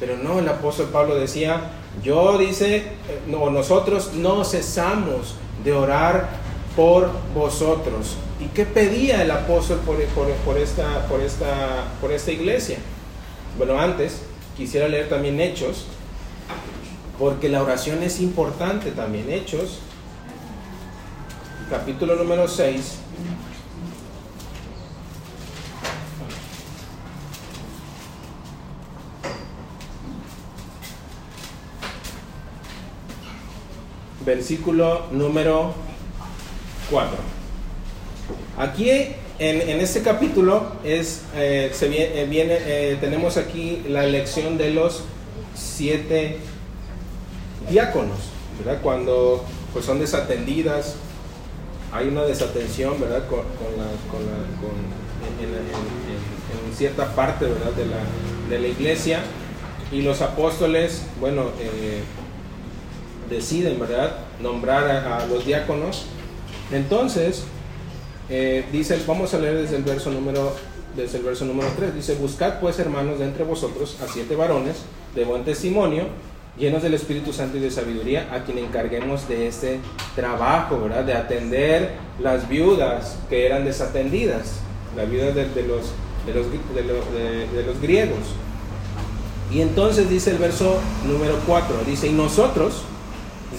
Pero 0.00 0.16
no, 0.16 0.38
el 0.38 0.48
apóstol 0.48 0.88
Pablo 0.92 1.14
decía, 1.14 1.70
yo 2.02 2.36
dice, 2.38 2.76
eh, 2.76 2.84
no, 3.26 3.50
nosotros 3.50 4.12
no 4.14 4.44
cesamos 4.44 5.36
de 5.62 5.72
orar 5.72 6.28
por 6.74 7.10
vosotros. 7.34 8.16
¿Y 8.40 8.46
qué 8.48 8.66
pedía 8.66 9.22
el 9.22 9.30
apóstol 9.30 9.78
por, 9.86 10.00
esta, 10.58 11.06
por, 11.08 11.20
esta, 11.20 11.84
por 12.00 12.12
esta 12.12 12.32
iglesia? 12.32 12.78
Bueno, 13.56 13.78
antes 13.78 14.22
quisiera 14.56 14.88
leer 14.88 15.08
también 15.08 15.40
Hechos, 15.40 15.86
porque 17.18 17.48
la 17.48 17.62
oración 17.62 18.02
es 18.02 18.20
importante 18.20 18.90
también. 18.90 19.30
Hechos 19.30 19.80
capítulo 21.70 22.16
número 22.16 22.46
6. 22.46 22.98
Versículo 34.26 35.06
número 35.12 35.72
4. 36.90 37.10
Aquí 38.58 38.90
en, 38.90 39.14
en 39.38 39.80
este 39.80 40.02
capítulo 40.02 40.72
es, 40.84 41.22
eh, 41.36 41.70
se 41.72 41.88
viene, 41.88 42.24
viene 42.26 42.58
eh, 42.58 42.98
tenemos 43.00 43.36
aquí 43.36 43.82
la 43.88 44.04
elección 44.04 44.58
de 44.58 44.70
los 44.70 45.04
siete 45.54 46.38
diáconos, 47.70 48.18
¿verdad? 48.58 48.82
Cuando 48.82 49.44
pues 49.72 49.84
son 49.84 50.00
desatendidas 50.00 50.96
hay 51.92 52.08
una 52.08 52.22
desatención, 52.22 53.00
¿verdad? 53.00 53.26
Con, 53.28 53.40
con 53.40 53.76
la, 53.78 53.86
con 54.10 54.26
la, 54.26 54.36
en, 55.40 55.54
en, 55.54 56.76
cierta 56.76 57.14
parte, 57.14 57.46
¿verdad? 57.46 57.72
De 57.72 57.86
la, 57.86 57.96
de 58.50 58.58
la 58.58 58.68
iglesia. 58.68 59.20
Y 59.92 60.02
los 60.02 60.20
apóstoles, 60.20 61.02
bueno, 61.20 61.44
eh, 61.60 62.02
deciden, 63.28 63.78
¿verdad? 63.78 64.16
Nombrar 64.40 64.88
a, 64.88 65.26
los 65.26 65.44
diáconos. 65.44 66.06
Entonces, 66.72 67.44
eh, 68.28 68.64
dice, 68.72 68.98
vamos 69.06 69.32
a 69.34 69.38
leer 69.38 69.56
desde 69.58 69.76
el 69.76 69.84
verso 69.84 70.10
número 70.10 70.54
desde 70.96 71.18
el 71.18 71.24
verso 71.24 71.44
número 71.44 71.68
3. 71.76 71.94
Dice, 71.94 72.14
buscad 72.14 72.58
pues 72.58 72.78
hermanos 72.78 73.18
de 73.18 73.26
entre 73.26 73.44
vosotros 73.44 73.98
a 74.02 74.10
siete 74.10 74.34
varones 74.34 74.76
de 75.14 75.24
buen 75.24 75.44
testimonio 75.44 76.06
llenos 76.58 76.82
del 76.82 76.94
Espíritu 76.94 77.32
Santo 77.32 77.58
y 77.58 77.60
de 77.60 77.70
sabiduría, 77.70 78.28
a 78.32 78.44
quien 78.44 78.58
encarguemos 78.58 79.28
de 79.28 79.46
este 79.46 79.78
trabajo, 80.14 80.80
¿verdad? 80.80 81.04
De 81.04 81.12
atender 81.12 81.92
las 82.20 82.48
viudas 82.48 83.18
que 83.28 83.46
eran 83.46 83.64
desatendidas, 83.64 84.60
las 84.96 85.10
viudas 85.10 85.34
de, 85.34 85.48
de 85.50 85.62
los, 85.66 85.92
de, 86.26 86.34
los, 86.34 86.46
de, 86.50 86.82
los, 86.82 87.12
de, 87.52 87.62
los 87.62 87.80
griegos. 87.80 88.18
Y 89.52 89.60
entonces 89.60 90.08
dice 90.08 90.30
el 90.30 90.38
verso 90.38 90.78
número 91.06 91.38
4, 91.46 91.76
dice, 91.86 92.08
y 92.08 92.12
nosotros, 92.12 92.82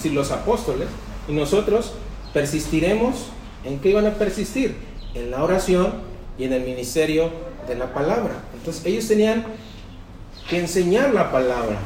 los 0.10 0.32
apóstoles, 0.32 0.88
y 1.28 1.34
nosotros 1.34 1.94
persistiremos, 2.34 3.28
¿en 3.64 3.80
qué 3.80 3.90
iban 3.90 4.06
a 4.06 4.14
persistir? 4.14 4.76
En 5.14 5.32
la 5.32 5.44
oración 5.44 5.94
y 6.38 6.44
en 6.44 6.54
el 6.54 6.64
ministerio 6.64 7.30
de 7.68 7.76
la 7.76 7.94
palabra. 7.94 8.44
Entonces 8.54 8.86
ellos 8.86 9.08
tenían 9.08 9.46
que 10.50 10.60
enseñar 10.60 11.14
la 11.14 11.32
palabra, 11.32 11.78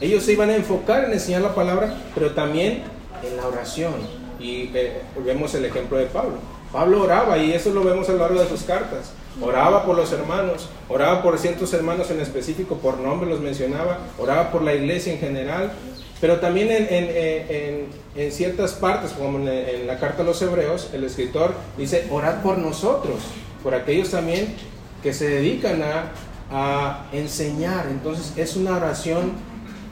ellos 0.00 0.24
se 0.24 0.32
iban 0.32 0.50
a 0.50 0.56
enfocar 0.56 1.04
en 1.04 1.12
enseñar 1.12 1.42
la 1.42 1.54
palabra, 1.54 1.94
pero 2.14 2.32
también 2.32 2.82
en 3.22 3.36
la 3.36 3.46
oración. 3.46 3.92
Y 4.38 4.70
eh, 4.74 5.02
vemos 5.24 5.54
el 5.54 5.66
ejemplo 5.66 5.98
de 5.98 6.06
Pablo. 6.06 6.36
Pablo 6.72 7.02
oraba 7.02 7.36
y 7.36 7.52
eso 7.52 7.70
lo 7.70 7.84
vemos 7.84 8.08
a 8.08 8.12
lo 8.12 8.18
largo 8.18 8.40
de 8.40 8.48
sus 8.48 8.62
cartas. 8.62 9.12
Oraba 9.40 9.84
por 9.84 9.96
los 9.96 10.12
hermanos, 10.12 10.68
oraba 10.88 11.22
por 11.22 11.38
ciertos 11.38 11.72
hermanos 11.72 12.10
en 12.10 12.20
específico, 12.20 12.76
por 12.76 12.98
nombre 12.98 13.28
los 13.28 13.40
mencionaba, 13.40 13.98
oraba 14.18 14.50
por 14.50 14.62
la 14.62 14.74
iglesia 14.74 15.12
en 15.12 15.18
general, 15.18 15.72
pero 16.20 16.38
también 16.38 16.70
en, 16.70 16.86
en, 16.90 17.08
en, 17.08 17.86
en 18.16 18.32
ciertas 18.32 18.72
partes, 18.74 19.12
como 19.12 19.38
en, 19.38 19.86
la 19.86 19.98
carta 19.98 20.22
a 20.22 20.26
los 20.26 20.40
hebreos, 20.42 20.90
el 20.92 21.04
escritor 21.04 21.54
dice, 21.78 22.06
orad 22.10 22.42
por 22.42 22.58
nosotros, 22.58 23.20
por 23.62 23.74
aquellos 23.74 24.10
también 24.10 24.54
que 25.02 25.14
se 25.14 25.28
dedican 25.28 25.82
a, 25.82 26.10
a 26.50 27.06
enseñar. 27.12 27.86
Entonces 27.90 28.34
es 28.36 28.56
una 28.56 28.76
oración 28.76 29.32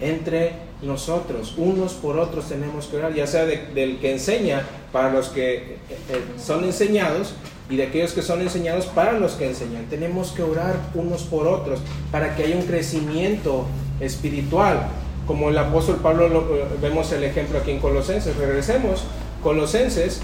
entre 0.01 0.69
nosotros, 0.83 1.55
unos 1.57 1.95
por 1.95 2.19
otros 2.19 2.49
tenemos 2.49 2.87
que 2.87 2.99
orar, 2.99 3.15
ya 3.15 3.27
sea 3.27 3.45
de, 3.45 3.67
del 3.75 3.99
que 3.99 4.13
enseña 4.13 4.63
para 4.93 5.11
los 5.11 5.29
que 5.29 5.55
eh, 5.57 5.79
eh, 5.91 6.25
son 6.41 6.65
enseñados 6.65 7.35
y 7.69 7.77
de 7.77 7.85
aquellos 7.85 8.13
que 8.13 8.23
son 8.23 8.41
enseñados 8.41 8.87
para 8.87 9.13
los 9.15 9.33
que 9.33 9.49
enseñan. 9.49 9.87
Tenemos 9.87 10.31
que 10.33 10.43
orar 10.43 10.77
unos 10.95 11.23
por 11.23 11.47
otros 11.47 11.81
para 12.13 12.37
que 12.37 12.45
haya 12.45 12.57
un 12.57 12.63
crecimiento 12.63 13.67
espiritual. 14.01 14.89
Como 15.29 15.51
el 15.51 15.59
apóstol 15.59 15.97
Pablo 15.97 16.31
lo, 16.31 16.47
vemos 16.81 17.13
el 17.13 17.23
ejemplo 17.23 17.59
aquí 17.59 17.71
en 17.71 17.81
Colosenses. 17.81 18.35
Regresemos, 18.35 19.05
Colosenses 19.43 20.23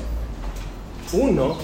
1, 1.12 1.56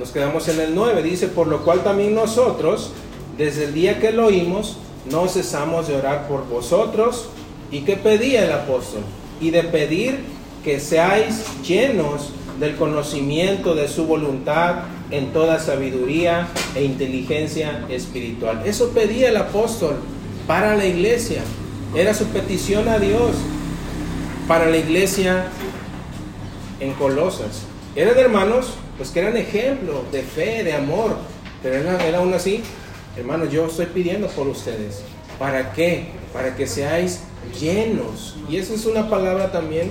nos 0.00 0.10
quedamos 0.10 0.48
en 0.48 0.60
el 0.60 0.74
9, 0.74 1.00
dice, 1.04 1.28
por 1.28 1.46
lo 1.46 1.64
cual 1.64 1.84
también 1.84 2.16
nosotros, 2.16 2.90
desde 3.38 3.66
el 3.66 3.72
día 3.72 4.00
que 4.00 4.10
lo 4.10 4.26
oímos, 4.26 4.78
no 5.12 5.28
cesamos 5.28 5.86
de 5.86 5.94
orar 5.94 6.26
por 6.26 6.48
vosotros. 6.48 7.28
¿Y 7.70 7.82
qué 7.82 7.94
pedía 7.96 8.44
el 8.44 8.52
apóstol? 8.52 9.02
Y 9.40 9.50
de 9.50 9.62
pedir 9.62 10.24
que 10.64 10.80
seáis 10.80 11.44
llenos 11.62 12.30
del 12.58 12.74
conocimiento 12.74 13.76
de 13.76 13.86
su 13.86 14.06
voluntad 14.06 14.86
en 15.12 15.32
toda 15.32 15.60
sabiduría 15.60 16.48
e 16.74 16.82
inteligencia 16.82 17.86
espiritual. 17.88 18.62
Eso 18.64 18.88
pedía 18.88 19.28
el 19.28 19.36
apóstol 19.36 20.00
para 20.46 20.76
la 20.76 20.86
iglesia. 20.86 21.42
Era 21.94 22.14
su 22.14 22.26
petición 22.26 22.88
a 22.88 22.98
Dios 22.98 23.32
para 24.48 24.66
la 24.66 24.76
iglesia 24.76 25.46
en 26.80 26.92
Colosas. 26.94 27.62
Eran 27.94 28.18
hermanos, 28.18 28.74
pues 28.96 29.10
que 29.10 29.20
eran 29.20 29.36
ejemplo 29.36 30.04
de 30.10 30.22
fe, 30.22 30.64
de 30.64 30.72
amor, 30.72 31.16
pero 31.62 31.76
era, 31.76 32.18
aún 32.18 32.32
así 32.32 32.62
Hermanos, 33.14 33.50
yo 33.50 33.66
estoy 33.66 33.86
pidiendo 33.86 34.26
por 34.28 34.48
ustedes. 34.48 35.02
¿Para 35.38 35.72
qué? 35.74 36.06
Para 36.32 36.56
que 36.56 36.66
seáis 36.66 37.20
llenos. 37.60 38.36
Y 38.48 38.56
esa 38.56 38.72
es 38.72 38.86
una 38.86 39.10
palabra 39.10 39.52
también 39.52 39.90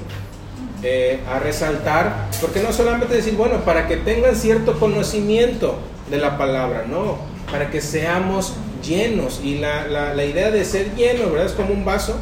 eh, 0.81 1.19
a 1.29 1.37
resaltar, 1.37 2.29
porque 2.41 2.61
no 2.61 2.73
solamente 2.73 3.13
decir, 3.13 3.35
bueno, 3.35 3.59
para 3.63 3.87
que 3.87 3.97
tengan 3.97 4.35
cierto 4.35 4.79
conocimiento 4.79 5.75
de 6.09 6.17
la 6.17 6.35
palabra, 6.39 6.85
no, 6.89 7.19
para 7.51 7.69
que 7.69 7.79
seamos 7.79 8.53
llenos. 8.81 9.41
Y 9.43 9.59
la, 9.59 9.87
la, 9.87 10.25
idea 10.25 10.51
de 10.51 10.65
ser 10.65 10.95
lleno, 10.95 11.29
¿verdad? 11.29 11.47
Es 11.47 11.53
como 11.53 11.73
un 11.73 11.85
vaso, 11.85 12.15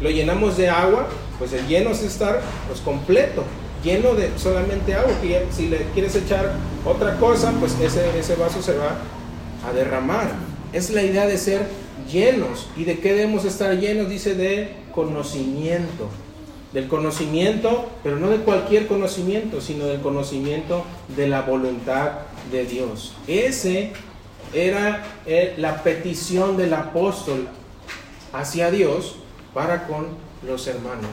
lo 0.00 0.10
llenamos 0.10 0.56
de 0.56 0.68
agua, 0.68 1.08
pues 1.38 1.52
el 1.52 1.66
lleno 1.66 1.90
es 1.90 2.02
estar 2.02 2.40
pues 2.66 2.80
completo, 2.80 3.44
lleno 3.82 4.14
de 4.14 4.30
solamente 4.36 4.94
agua, 4.94 5.12
si 5.50 5.68
le 5.68 5.78
quieres 5.94 6.14
echar 6.16 6.52
otra 6.84 7.16
cosa, 7.16 7.52
pues 7.58 7.74
ese, 7.80 8.18
ese 8.18 8.36
vaso 8.36 8.62
se 8.62 8.76
va 8.76 8.96
a 9.68 9.72
derramar. 9.72 10.32
Es 10.72 10.90
la 10.90 11.02
idea 11.02 11.26
de 11.26 11.38
ser 11.38 11.66
llenos. 12.10 12.68
¿Y 12.76 12.84
de 12.84 12.98
qué 12.98 13.14
debemos 13.14 13.44
estar 13.44 13.76
llenos? 13.78 14.08
Dice 14.08 14.34
de 14.34 14.74
conocimiento. 14.92 16.08
del 16.72 16.86
conocimiento, 16.86 17.88
pero 18.02 18.16
no 18.16 18.28
de 18.28 18.38
cualquier 18.38 18.86
conocimiento, 18.88 19.62
sino 19.62 19.86
del 19.86 20.02
conocimiento 20.02 20.84
de 21.16 21.26
la 21.26 21.40
voluntad 21.40 22.12
de 22.52 22.66
Dios. 22.66 23.14
Ese 23.26 23.92
era 24.52 25.04
eh, 25.26 25.54
la 25.58 25.82
petición 25.82 26.56
del 26.56 26.74
apóstol 26.74 27.48
hacia 28.32 28.70
Dios 28.70 29.16
para 29.54 29.86
con 29.86 30.08
los 30.46 30.66
hermanos. 30.66 31.10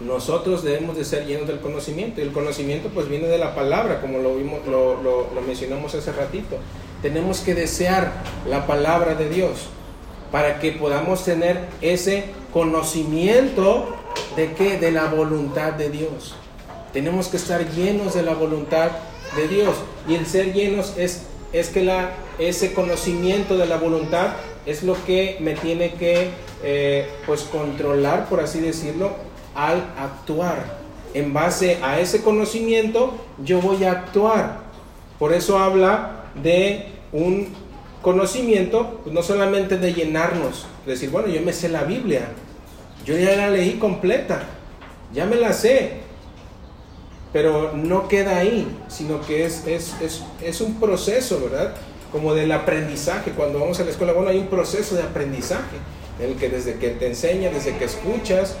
Nosotros 0.00 0.64
debemos 0.64 0.96
de 0.96 1.04
ser 1.04 1.26
llenos 1.26 1.46
del 1.46 1.60
conocimiento 1.60 2.20
y 2.20 2.24
el 2.24 2.32
conocimiento 2.32 2.88
pues 2.88 3.08
viene 3.08 3.28
de 3.28 3.38
la 3.38 3.54
palabra, 3.54 4.00
como 4.00 4.18
lo, 4.18 4.36
vimos, 4.36 4.60
lo, 4.66 5.28
mencionamos 5.46 5.94
hace 5.94 6.12
ratito. 6.12 6.56
Tenemos 7.00 7.40
que 7.40 7.54
desear 7.54 8.12
la 8.48 8.66
palabra 8.66 9.14
de 9.14 9.28
Dios 9.28 9.68
para 10.32 10.58
que 10.58 10.72
podamos 10.72 11.24
tener 11.24 11.60
ese 11.80 12.24
conocimiento 12.52 13.94
de 14.36 14.52
qué? 14.54 14.78
De 14.78 14.90
la 14.90 15.06
voluntad 15.06 15.74
de 15.74 15.90
Dios. 15.90 16.34
Tenemos 16.92 17.28
que 17.28 17.36
estar 17.36 17.68
llenos 17.70 18.14
de 18.14 18.22
la 18.22 18.34
voluntad 18.34 18.90
de 19.36 19.46
Dios. 19.46 19.76
Y 20.08 20.14
el 20.14 20.26
ser 20.26 20.52
llenos 20.52 20.94
es, 20.96 21.22
es 21.54 21.68
que 21.68 21.84
la, 21.84 22.10
ese 22.38 22.74
conocimiento 22.74 23.56
de 23.56 23.66
la 23.66 23.76
voluntad 23.76 24.32
es 24.66 24.82
lo 24.82 24.96
que 25.04 25.38
me 25.40 25.54
tiene 25.54 25.94
que 25.94 26.30
eh, 26.64 27.08
pues 27.26 27.42
controlar, 27.42 28.28
por 28.28 28.40
así 28.40 28.60
decirlo, 28.60 29.12
al 29.54 29.76
actuar. 29.96 30.82
En 31.14 31.32
base 31.32 31.78
a 31.80 32.00
ese 32.00 32.22
conocimiento 32.22 33.14
yo 33.44 33.60
voy 33.60 33.84
a 33.84 33.92
actuar. 33.92 34.64
Por 35.18 35.32
eso 35.32 35.58
habla 35.58 36.24
de 36.42 36.86
un 37.12 37.48
conocimiento, 38.02 39.00
pues 39.04 39.14
no 39.14 39.22
solamente 39.22 39.78
de 39.78 39.94
llenarnos, 39.94 40.66
decir, 40.84 41.10
bueno, 41.10 41.28
yo 41.28 41.40
me 41.40 41.52
sé 41.52 41.68
la 41.68 41.84
Biblia, 41.84 42.26
yo 43.06 43.16
ya 43.16 43.36
la 43.36 43.48
leí 43.48 43.74
completa, 43.74 44.42
ya 45.12 45.24
me 45.24 45.36
la 45.36 45.52
sé, 45.52 46.03
pero 47.34 47.72
no 47.74 48.06
queda 48.06 48.38
ahí, 48.38 48.64
sino 48.86 49.20
que 49.20 49.44
es, 49.44 49.66
es, 49.66 49.92
es, 50.40 50.60
un 50.60 50.78
proceso, 50.78 51.40
¿verdad? 51.42 51.74
Como 52.12 52.32
del 52.32 52.52
aprendizaje. 52.52 53.32
Cuando 53.32 53.58
vamos 53.58 53.80
a 53.80 53.84
la 53.84 53.90
escuela, 53.90 54.12
bueno, 54.12 54.30
hay 54.30 54.38
un 54.38 54.46
proceso 54.46 54.94
de 54.94 55.02
aprendizaje, 55.02 55.76
en 56.20 56.30
el 56.30 56.36
que 56.36 56.48
desde 56.48 56.76
que 56.76 56.90
te 56.90 57.08
enseña, 57.08 57.50
desde 57.50 57.76
que 57.76 57.86
escuchas, 57.86 58.54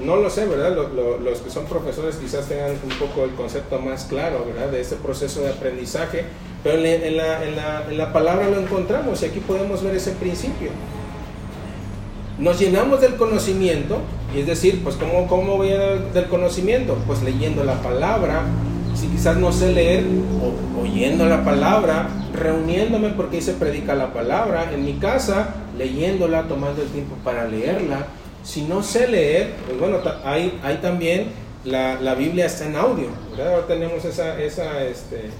no 0.00 0.14
lo 0.14 0.30
sé, 0.30 0.46
¿verdad? 0.46 0.76
los 0.76 1.40
que 1.40 1.50
son 1.50 1.66
profesores 1.66 2.14
quizás 2.14 2.46
tengan 2.48 2.70
un 2.70 2.98
poco 3.00 3.24
el 3.24 3.34
concepto 3.34 3.80
más 3.80 4.04
claro, 4.04 4.44
¿verdad? 4.46 4.68
De 4.68 4.80
ese 4.80 4.94
proceso 4.94 5.40
de 5.40 5.50
aprendizaje, 5.50 6.24
pero 6.62 6.78
en 6.78 7.16
la, 7.16 7.44
en 7.44 7.56
la, 7.56 7.84
en 7.90 7.98
la 7.98 8.12
palabra 8.12 8.48
lo 8.48 8.60
encontramos 8.60 9.22
y 9.22 9.26
aquí 9.26 9.40
podemos 9.40 9.82
ver 9.82 9.96
ese 9.96 10.12
principio 10.12 10.70
nos 12.38 12.58
llenamos 12.58 13.00
del 13.00 13.16
conocimiento, 13.16 13.98
y 14.34 14.40
es 14.40 14.46
decir, 14.46 14.82
pues 14.82 14.96
¿cómo, 14.96 15.26
cómo 15.28 15.56
voy 15.56 15.70
a 15.70 15.78
del 15.78 16.26
conocimiento? 16.26 16.96
Pues 17.06 17.22
leyendo 17.22 17.62
la 17.64 17.80
palabra, 17.82 18.42
si 18.94 19.06
quizás 19.08 19.36
no 19.36 19.52
sé 19.52 19.72
leer, 19.72 20.04
o, 20.42 20.80
oyendo 20.82 21.26
la 21.26 21.44
palabra, 21.44 22.08
reuniéndome 22.32 23.10
porque 23.10 23.40
se 23.40 23.52
predica 23.52 23.94
la 23.94 24.12
palabra, 24.12 24.72
en 24.72 24.84
mi 24.84 24.94
casa, 24.94 25.54
leyéndola, 25.78 26.48
tomando 26.48 26.82
el 26.82 26.88
tiempo 26.88 27.16
para 27.22 27.46
leerla. 27.46 28.06
Si 28.42 28.62
no 28.62 28.82
sé 28.82 29.08
leer, 29.08 29.54
pues 29.66 29.78
bueno, 29.78 29.98
hay, 30.24 30.58
hay 30.62 30.78
también, 30.78 31.28
la, 31.64 32.00
la 32.00 32.14
Biblia 32.14 32.46
está 32.46 32.66
en 32.66 32.76
audio. 32.76 33.06
Ahora 33.32 33.66
tenemos 33.66 34.04
esa, 34.04 34.38
esa 34.40 34.84
este, 34.84 35.30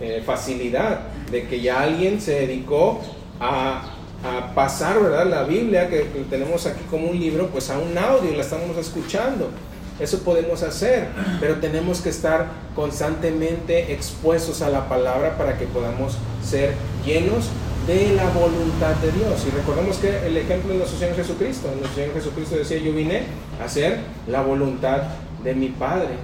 eh, 0.00 0.22
facilidad 0.24 1.00
de 1.30 1.46
que 1.46 1.60
ya 1.60 1.80
alguien 1.82 2.20
se 2.20 2.46
dedicó 2.46 3.00
a 3.40 3.82
a 4.24 4.54
pasar, 4.54 5.00
¿verdad? 5.00 5.26
La 5.26 5.44
Biblia 5.44 5.88
que, 5.88 6.00
tenemos 6.28 6.66
aquí 6.66 6.82
como 6.90 7.08
un 7.08 7.18
libro, 7.18 7.48
pues 7.48 7.70
a 7.70 7.78
un 7.78 7.96
audio, 7.96 8.32
la 8.34 8.42
estamos 8.42 8.76
escuchando. 8.76 9.50
Eso 9.98 10.20
podemos 10.20 10.62
hacer, 10.62 11.08
pero 11.40 11.56
tenemos 11.56 12.00
que 12.00 12.08
estar 12.08 12.46
constantemente 12.74 13.92
expuestos 13.92 14.62
a 14.62 14.70
la 14.70 14.88
palabra 14.88 15.36
para 15.36 15.58
que 15.58 15.66
podamos 15.66 16.16
ser 16.42 16.72
llenos 17.04 17.50
de 17.86 18.14
la 18.14 18.24
voluntad 18.30 18.94
de 18.96 19.12
Dios. 19.12 19.44
Y 19.46 19.50
recordemos 19.50 19.98
que 19.98 20.26
el 20.26 20.36
ejemplo 20.38 20.72
de 20.72 20.78
nuestro 20.78 20.98
Señor 20.98 21.16
Jesucristo, 21.16 21.68
nuestro 21.68 22.02
Señor 22.02 22.14
Jesucristo 22.14 22.56
decía, 22.56 22.78
yo 22.78 22.94
vine 22.94 23.24
a 23.60 23.64
hacer 23.64 23.98
la 24.26 24.40
voluntad 24.40 25.02
de 25.44 25.54
mi 25.54 25.68
Padre. 25.68 26.14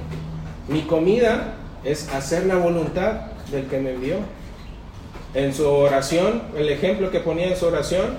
Mi 0.69 0.83
comida 0.83 1.55
es 1.85 2.09
hacer 2.15 2.47
la 2.47 2.57
voluntad 2.57 3.27
del 3.51 3.67
que 3.67 3.79
me 3.79 3.93
envió 3.93 4.17
en 5.35 5.55
su 5.55 5.69
oración, 5.69 6.43
el 6.57 6.69
ejemplo 6.69 7.11
que 7.11 7.21
ponía 7.21 7.49
en 7.49 7.57
su 7.57 7.67
oración, 7.67 8.15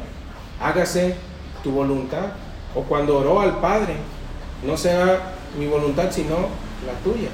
hágase 0.61 1.15
tu 1.63 1.71
voluntad. 1.71 2.27
O 2.75 2.83
cuando 2.83 3.17
oró 3.17 3.39
al 3.39 3.59
Padre, 3.59 3.95
no 4.65 4.77
sea 4.77 5.33
mi 5.57 5.65
voluntad 5.65 6.11
sino 6.11 6.35
la 6.85 6.93
tuya. 7.03 7.29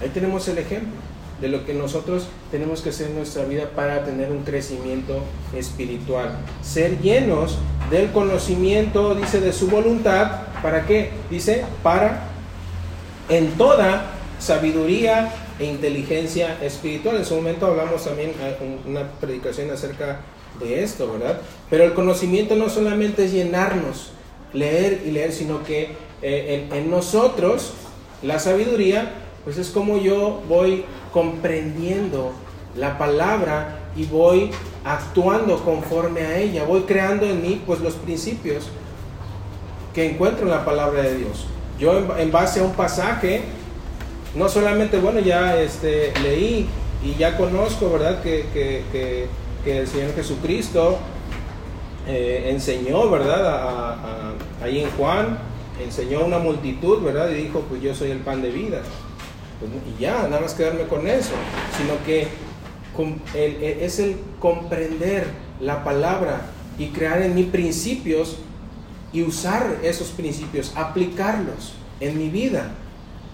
Ahí 0.00 0.10
tenemos 0.10 0.46
el 0.48 0.58
ejemplo 0.58 1.08
de 1.40 1.48
lo 1.48 1.64
que 1.64 1.74
nosotros 1.74 2.26
tenemos 2.50 2.80
que 2.80 2.90
hacer 2.90 3.08
en 3.08 3.16
nuestra 3.16 3.44
vida 3.44 3.70
para 3.74 4.04
tener 4.04 4.30
un 4.30 4.42
crecimiento 4.42 5.22
espiritual. 5.54 6.38
Ser 6.62 7.00
llenos 7.00 7.58
del 7.90 8.10
conocimiento, 8.10 9.14
dice, 9.14 9.40
de 9.40 9.52
su 9.52 9.68
voluntad. 9.68 10.42
¿Para 10.62 10.84
qué? 10.86 11.10
Dice, 11.30 11.64
para 11.82 12.24
en 13.28 13.52
toda 13.52 14.06
sabiduría 14.38 15.32
e 15.58 15.64
inteligencia 15.64 16.62
espiritual. 16.62 17.16
En 17.16 17.24
su 17.24 17.34
momento 17.34 17.66
hablamos 17.66 18.04
también 18.04 18.30
eh, 18.40 18.56
una 18.86 19.10
predicación 19.20 19.70
acerca 19.70 20.20
de 20.60 20.82
esto, 20.82 21.12
¿verdad? 21.12 21.40
Pero 21.70 21.84
el 21.84 21.94
conocimiento 21.94 22.56
no 22.56 22.68
solamente 22.68 23.24
es 23.24 23.32
llenarnos, 23.32 24.10
leer 24.52 25.02
y 25.06 25.10
leer, 25.10 25.32
sino 25.32 25.62
que 25.62 25.92
eh, 26.22 26.68
en, 26.72 26.90
nosotros 26.90 27.72
la 28.22 28.38
sabiduría, 28.38 29.12
pues 29.44 29.58
es 29.58 29.70
como 29.70 29.98
yo 29.98 30.42
voy 30.48 30.84
comprendiendo 31.12 32.32
la 32.76 32.98
palabra 32.98 33.78
y 33.96 34.04
voy 34.04 34.50
actuando 34.84 35.62
conforme 35.64 36.20
a 36.22 36.38
ella, 36.38 36.64
voy 36.64 36.82
creando 36.82 37.26
en 37.26 37.42
mí 37.42 37.62
pues 37.66 37.80
los 37.80 37.94
principios 37.94 38.68
que 39.94 40.10
encuentro 40.10 40.44
en 40.44 40.50
la 40.50 40.64
palabra 40.64 41.02
de 41.02 41.18
Dios. 41.18 41.46
Yo 41.78 42.16
en 42.16 42.32
base 42.32 42.60
a 42.60 42.64
un 42.64 42.72
pasaje 42.72 43.42
no 44.34 44.48
solamente, 44.48 44.98
bueno, 44.98 45.20
ya 45.20 45.60
este, 45.60 46.12
leí 46.22 46.68
y 47.02 47.14
ya 47.14 47.36
conozco, 47.36 47.90
¿verdad? 47.90 48.22
Que, 48.22 48.46
que, 48.52 48.82
que, 48.92 49.26
el 49.66 49.86
Señor 49.86 50.14
Jesucristo 50.14 50.98
eh, 52.06 52.46
enseñó, 52.48 53.10
¿verdad? 53.10 54.34
ahí 54.62 54.80
en 54.80 54.90
Juan, 54.92 55.38
enseñó 55.84 56.20
a 56.20 56.24
una 56.24 56.38
multitud, 56.38 57.02
¿verdad? 57.02 57.28
Y 57.30 57.34
dijo, 57.34 57.60
pues 57.68 57.82
yo 57.82 57.94
soy 57.94 58.10
el 58.10 58.20
pan 58.20 58.40
de 58.40 58.50
vida. 58.50 58.80
Pues, 59.60 59.70
y 59.94 60.00
ya, 60.00 60.22
nada 60.22 60.40
más 60.40 60.54
quedarme 60.54 60.84
con 60.84 61.06
eso, 61.06 61.34
sino 61.76 62.02
que 62.06 62.28
es 63.84 63.98
el 63.98 64.16
comprender 64.40 65.26
la 65.60 65.84
palabra 65.84 66.46
y 66.78 66.88
crear 66.88 67.20
en 67.20 67.34
mí 67.34 67.42
principios 67.44 68.38
y 69.12 69.22
usar 69.22 69.78
esos 69.82 70.08
principios, 70.08 70.72
aplicarlos 70.76 71.74
en 72.00 72.16
mi 72.16 72.30
vida 72.30 72.72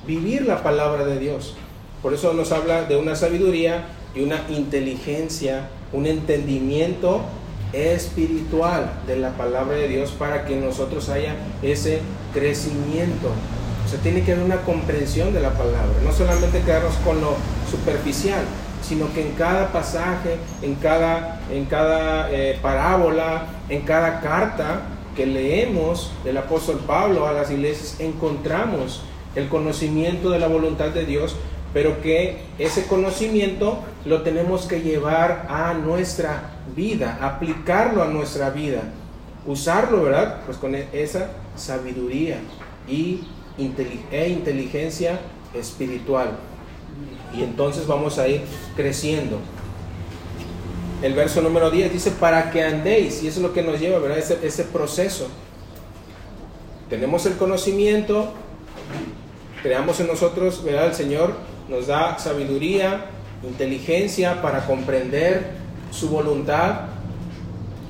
vivir 0.07 0.43
la 0.43 0.62
palabra 0.62 1.05
de 1.05 1.19
Dios. 1.19 1.55
Por 2.03 2.14
eso 2.14 2.33
nos 2.35 2.53
habla 2.53 2.83
de 2.83 2.97
una 2.97 3.17
sabiduría 3.17 3.87
y 4.14 4.23
una 4.23 4.43
inteligencia, 4.49 5.69
un 5.93 6.07
entendimiento 6.07 7.23
espiritual 7.73 8.93
de 9.07 9.17
la 9.17 9.31
palabra 9.31 9.77
de 9.77 9.88
Dios 9.88 10.11
para 10.12 10.45
que 10.45 10.57
nosotros 10.57 11.09
haya 11.09 11.35
ese 11.62 12.01
crecimiento. 12.33 13.31
O 13.85 13.88
sea, 13.88 13.99
tiene 14.01 14.23
que 14.23 14.33
haber 14.33 14.45
una 14.45 14.62
comprensión 14.62 15.33
de 15.35 15.40
la 15.40 15.51
palabra, 15.51 15.93
no 16.05 16.12
solamente 16.12 16.61
quedarnos 16.61 16.95
con 17.05 17.21
lo 17.21 17.35
superficial, 17.71 18.45
sino 18.83 19.12
que 19.12 19.23
en 19.23 19.33
cada 19.33 19.73
pasaje, 19.73 20.37
en 20.62 20.75
cada, 20.77 21.40
en 21.51 21.64
cada 21.64 22.31
eh, 22.31 22.59
parábola, 22.61 23.47
en 23.69 23.83
cada 23.83 24.21
carta 24.21 24.83
que 25.17 25.27
leemos 25.27 26.12
del 26.23 26.37
apóstol 26.37 26.81
Pablo 26.87 27.27
a 27.27 27.33
las 27.33 27.51
iglesias, 27.51 27.97
encontramos 27.99 29.03
el 29.35 29.49
conocimiento 29.49 30.31
de 30.31 30.38
la 30.38 30.49
voluntad 30.49 30.90
de 30.90 31.05
Dios, 31.05 31.37
pero 31.73 32.01
que 32.01 32.38
ese 32.59 32.87
conocimiento 32.87 33.81
lo 34.05 34.23
tenemos 34.23 34.66
que 34.66 34.81
llevar 34.81 35.47
a 35.49 35.75
nuestra 35.75 36.51
vida, 36.77 37.18
aplicarlo 37.20 38.03
a 38.03 38.07
nuestra 38.07 38.51
vida, 38.51 38.83
usarlo, 39.47 40.05
¿verdad? 40.05 40.42
Pues 40.47 40.57
con 40.59 40.75
esa 40.75 41.31
sabiduría 41.57 42.38
y 42.88 43.20
e 44.11 44.29
inteligencia 44.29 45.20
espiritual. 45.53 46.31
Y 47.37 47.42
entonces 47.42 47.87
vamos 47.87 48.18
a 48.18 48.29
ir 48.29 48.42
creciendo. 48.77 49.38
El 51.03 51.14
verso 51.14 51.42
número 51.42 51.70
10 51.70 51.92
dice, 51.92 52.11
para 52.12 52.51
que 52.51 52.62
andéis, 52.62 53.23
y 53.23 53.29
eso 53.29 53.40
es 53.40 53.42
lo 53.42 53.53
que 53.53 53.62
nos 53.62 53.79
lleva, 53.81 53.99
¿verdad? 53.99 54.18
Ese, 54.18 54.38
ese 54.42 54.64
proceso. 54.64 55.29
Tenemos 56.88 57.27
el 57.27 57.37
conocimiento, 57.37 58.33
creamos 59.64 59.98
en 59.98 60.09
nosotros, 60.09 60.62
¿verdad? 60.62 60.88
El 60.88 60.94
Señor 60.94 61.33
nos 61.70 61.87
da 61.87 62.18
sabiduría, 62.18 63.07
inteligencia 63.42 64.42
para 64.42 64.66
comprender 64.66 65.53
su 65.90 66.11
voluntad 66.11 66.81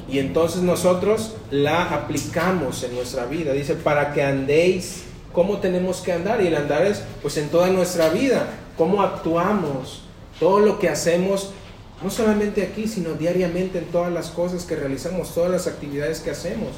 y 0.09 0.21
entonces 0.21 0.63
nosotros 0.63 1.35
la 1.51 1.83
aplicamos 1.87 2.85
en 2.85 2.95
nuestra 2.95 3.27
vida. 3.27 3.53
Dice, 3.53 3.75
para 3.75 4.13
que 4.13 4.23
andéis 4.23 5.03
cómo 5.33 5.59
tenemos 5.59 6.01
que 6.01 6.13
andar. 6.13 6.41
Y 6.41 6.47
el 6.47 6.55
andar 6.55 6.87
es 6.87 7.03
pues 7.21 7.37
en 7.39 7.49
toda 7.49 7.67
nuestra 7.71 8.09
vida, 8.11 8.47
cómo 8.79 9.03
actuamos, 9.03 10.05
todo 10.39 10.61
lo 10.61 10.79
que 10.79 10.89
hacemos, 10.89 11.51
no 12.05 12.09
solamente 12.09 12.63
aquí, 12.63 12.87
sino 12.87 13.15
diariamente 13.15 13.79
en 13.79 13.87
todas 13.87 14.13
las 14.13 14.29
cosas 14.29 14.65
que 14.65 14.77
realizamos, 14.77 15.35
todas 15.35 15.51
las 15.51 15.67
actividades 15.67 16.21
que 16.21 16.31
hacemos. 16.31 16.69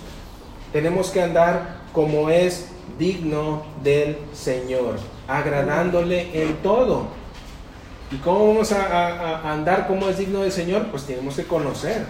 Tenemos 0.73 1.11
que 1.11 1.21
andar 1.21 1.85
como 1.93 2.31
es 2.31 2.69
digno 2.99 3.65
del 3.83 4.19
Señor, 4.33 4.97
agradándole 5.29 6.43
en 6.43 6.57
todo. 6.57 7.09
¿Y 8.11 8.17
cómo 8.17 8.49
vamos 8.49 8.73
a, 8.73 9.51
andar 9.51 9.89
como 9.89 10.09
es 10.09 10.19
digno 10.19 10.43
del 10.43 10.53
Señor? 10.53 10.87
Pues 10.91 11.05
tenemos 11.05 11.37
que 11.37 11.45
conocer. 11.45 12.05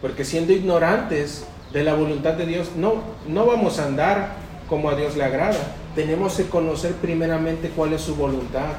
Porque 0.00 0.24
siendo 0.24 0.52
ignorantes 0.52 1.46
de 1.72 1.84
la 1.84 1.94
voluntad 1.94 2.34
de 2.34 2.46
Dios, 2.46 2.72
no, 2.76 3.02
no 3.28 3.46
vamos 3.46 3.78
a 3.78 3.86
andar 3.86 4.34
como 4.68 4.90
a 4.90 4.96
Dios 4.96 5.16
le 5.16 5.24
agrada. 5.24 5.74
Tenemos 5.94 6.34
que 6.34 6.44
conocer 6.44 6.92
primeramente 6.94 7.70
cuál 7.74 7.92
es 7.92 8.02
su 8.02 8.16
voluntad 8.16 8.74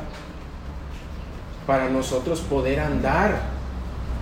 para 1.66 1.90
nosotros 1.90 2.42
poder 2.42 2.80
andar 2.80 3.58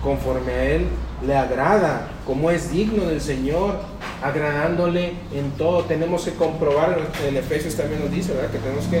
conforme 0.02 0.52
a 0.52 0.64
Él 0.64 0.88
le 1.24 1.36
agrada, 1.36 2.08
como 2.26 2.50
es 2.50 2.70
digno 2.70 3.04
del 3.04 3.20
Señor, 3.20 3.80
agradándole 4.22 5.14
en 5.32 5.50
todo. 5.52 5.84
Tenemos 5.84 6.24
que 6.24 6.32
comprobar, 6.32 6.98
en 7.26 7.36
Efesios 7.36 7.74
también 7.74 8.00
nos 8.00 8.10
dice, 8.10 8.32
¿verdad? 8.32 8.50
Que 8.50 8.58
tenemos 8.58 8.84
que, 8.86 8.98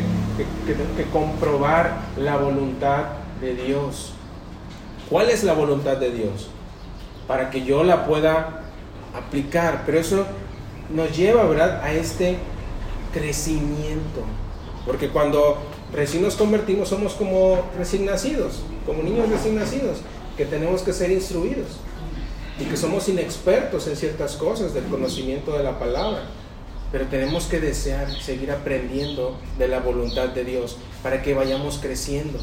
que, 0.66 1.02
que 1.04 1.10
comprobar 1.10 1.96
la 2.18 2.36
voluntad 2.36 3.04
de 3.40 3.54
Dios. 3.54 4.12
¿Cuál 5.08 5.30
es 5.30 5.44
la 5.44 5.52
voluntad 5.52 5.96
de 5.96 6.10
Dios? 6.10 6.48
Para 7.26 7.50
que 7.50 7.64
yo 7.64 7.84
la 7.84 8.06
pueda 8.06 8.62
aplicar. 9.14 9.82
Pero 9.86 9.98
eso 9.98 10.26
nos 10.94 11.16
lleva, 11.16 11.44
¿verdad? 11.44 11.82
A 11.82 11.92
este 11.92 12.38
crecimiento. 13.12 14.22
Porque 14.84 15.08
cuando 15.08 15.58
recién 15.92 16.22
nos 16.22 16.34
convertimos 16.34 16.88
somos 16.88 17.14
como 17.14 17.62
recién 17.78 18.04
nacidos, 18.04 18.62
como 18.84 19.02
niños 19.02 19.28
recién 19.28 19.56
nacidos, 19.56 19.98
que 20.36 20.44
tenemos 20.44 20.82
que 20.82 20.92
ser 20.92 21.10
instruidos 21.10 21.78
y 22.58 22.64
que 22.64 22.76
somos 22.76 23.08
inexpertos 23.08 23.86
en 23.86 23.96
ciertas 23.96 24.36
cosas 24.36 24.72
del 24.72 24.84
conocimiento 24.84 25.56
de 25.56 25.62
la 25.62 25.78
palabra. 25.78 26.22
Pero 26.92 27.06
tenemos 27.06 27.44
que 27.46 27.60
desear 27.60 28.10
seguir 28.22 28.50
aprendiendo 28.50 29.36
de 29.58 29.68
la 29.68 29.80
voluntad 29.80 30.28
de 30.28 30.44
Dios 30.44 30.76
para 31.02 31.22
que 31.22 31.34
vayamos 31.34 31.78
creciendo, 31.78 32.38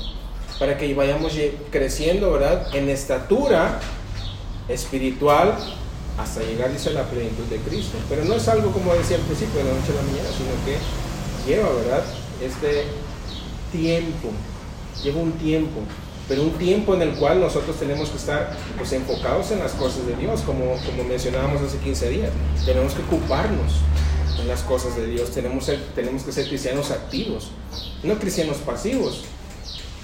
para 0.60 0.78
que 0.78 0.94
vayamos 0.94 1.34
creciendo, 1.72 2.32
¿verdad? 2.32 2.68
En 2.76 2.90
estatura 2.90 3.80
espiritual 4.68 5.58
hasta 6.18 6.42
llegar, 6.42 6.70
a 6.70 6.90
la 6.92 7.04
plenitud 7.04 7.46
de 7.46 7.58
Cristo. 7.58 7.98
Pero 8.10 8.26
no 8.26 8.36
es 8.36 8.48
algo 8.48 8.72
como 8.72 8.94
decía 8.94 9.18
al 9.18 9.24
principio 9.24 9.60
de 9.60 9.66
la 9.66 9.80
noche 9.80 9.92
a 9.94 9.96
la 9.96 10.02
mañana, 10.04 10.30
sino 10.38 10.52
que 10.66 11.50
lleva, 11.50 11.70
¿verdad? 11.74 12.04
Este 12.42 12.84
tiempo, 13.72 14.30
lleva 15.04 15.22
un 15.22 15.32
tiempo 15.34 15.80
pero 16.28 16.44
un 16.44 16.52
tiempo 16.54 16.94
en 16.94 17.02
el 17.02 17.16
cual 17.16 17.40
nosotros 17.40 17.78
tenemos 17.78 18.10
que 18.10 18.18
estar 18.18 18.56
pues, 18.78 18.92
enfocados 18.94 19.52
en 19.52 19.60
las 19.60 19.74
cosas 19.74 20.06
de 20.06 20.16
Dios, 20.16 20.42
como, 20.42 20.76
como 20.86 21.04
mencionábamos 21.04 21.62
hace 21.62 21.78
15 21.78 22.10
días. 22.10 22.32
Tenemos 22.66 22.94
que 22.94 23.02
ocuparnos 23.02 23.74
en 24.40 24.48
las 24.48 24.62
cosas 24.62 24.96
de 24.96 25.08
Dios, 25.08 25.32
tenemos, 25.32 25.70
tenemos 25.96 26.24
que 26.24 26.32
ser 26.32 26.48
cristianos 26.48 26.92
activos, 26.92 27.52
no 28.04 28.16
cristianos 28.16 28.58
pasivos, 28.58 29.26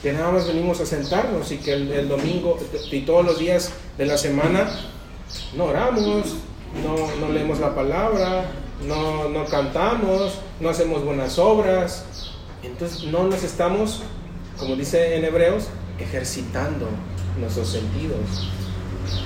que 0.01 0.13
nada 0.13 0.31
más 0.31 0.47
venimos 0.47 0.79
a 0.79 0.85
sentarnos 0.85 1.51
y 1.51 1.57
que 1.57 1.73
el, 1.73 2.07
domingo 2.07 2.57
y 2.91 3.01
todos 3.01 3.25
los 3.25 3.39
días 3.39 3.71
de 3.97 4.05
la 4.05 4.17
semana 4.17 4.69
no 5.55 5.65
oramos, 5.65 6.35
no, 6.83 6.95
no 7.19 7.33
leemos 7.33 7.59
la 7.59 7.75
palabra, 7.75 8.45
no, 8.87 9.27
no 9.29 9.45
cantamos, 9.45 10.35
no 10.59 10.69
hacemos 10.69 11.03
buenas 11.03 11.37
obras, 11.37 12.05
entonces 12.63 13.03
no 13.05 13.23
nos 13.25 13.43
estamos, 13.43 14.01
como 14.57 14.75
dice 14.75 15.15
en 15.15 15.25
Hebreos, 15.25 15.65
ejercitando 15.99 16.87
nuestros 17.39 17.69
sentidos. 17.69 18.49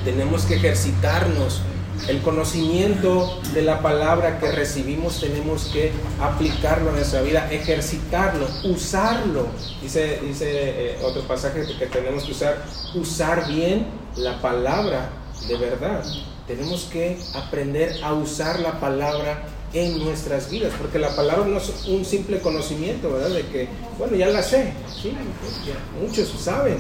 Tenemos 0.03 0.45
que 0.45 0.55
ejercitarnos. 0.55 1.62
El 2.07 2.21
conocimiento 2.21 3.39
de 3.53 3.62
la 3.62 3.81
palabra 3.81 4.39
que 4.39 4.51
recibimos 4.51 5.19
tenemos 5.19 5.65
que 5.65 5.91
aplicarlo 6.19 6.89
en 6.89 6.95
nuestra 6.95 7.21
vida, 7.21 7.47
ejercitarlo, 7.51 8.47
usarlo. 8.63 9.47
Dice, 9.81 10.19
dice 10.23 10.47
eh, 10.49 10.99
otro 11.03 11.21
pasaje 11.21 11.63
que 11.77 11.86
tenemos 11.86 12.23
que 12.23 12.31
usar, 12.31 12.65
usar 12.95 13.47
bien 13.47 13.86
la 14.17 14.41
palabra 14.41 15.09
de 15.47 15.55
verdad. 15.55 16.03
Tenemos 16.47 16.86
que 16.91 17.19
aprender 17.36 18.03
a 18.03 18.13
usar 18.13 18.59
la 18.59 18.79
palabra 18.79 19.43
en 19.73 19.99
nuestras 19.99 20.49
vidas, 20.49 20.71
porque 20.77 20.99
la 20.99 21.15
palabra 21.15 21.45
no 21.45 21.57
es 21.57 21.86
un 21.88 22.05
simple 22.05 22.39
conocimiento, 22.39 23.12
¿verdad? 23.12 23.31
De 23.31 23.41
que, 23.47 23.67
bueno, 23.97 24.15
ya 24.15 24.27
la 24.27 24.43
sé, 24.43 24.73
sí, 25.01 25.13
muchos 25.99 26.29
saben, 26.39 26.77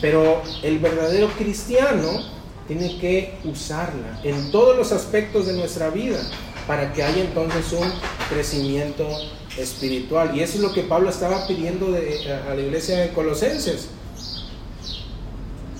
pero 0.00 0.42
el 0.62 0.78
verdadero 0.78 1.28
cristiano 1.38 2.22
tiene 2.66 2.98
que 2.98 3.38
usarla 3.44 4.20
en 4.24 4.50
todos 4.50 4.76
los 4.76 4.92
aspectos 4.92 5.46
de 5.46 5.54
nuestra 5.54 5.90
vida 5.90 6.18
para 6.66 6.92
que 6.92 7.02
haya 7.02 7.22
entonces 7.22 7.72
un 7.72 7.90
crecimiento 8.28 9.08
espiritual. 9.56 10.36
Y 10.36 10.40
eso 10.40 10.56
es 10.56 10.60
lo 10.60 10.72
que 10.72 10.82
Pablo 10.82 11.08
estaba 11.08 11.46
pidiendo 11.46 11.90
de, 11.90 12.30
a 12.30 12.54
la 12.54 12.60
iglesia 12.60 12.98
de 12.98 13.08
Colosenses. 13.10 13.88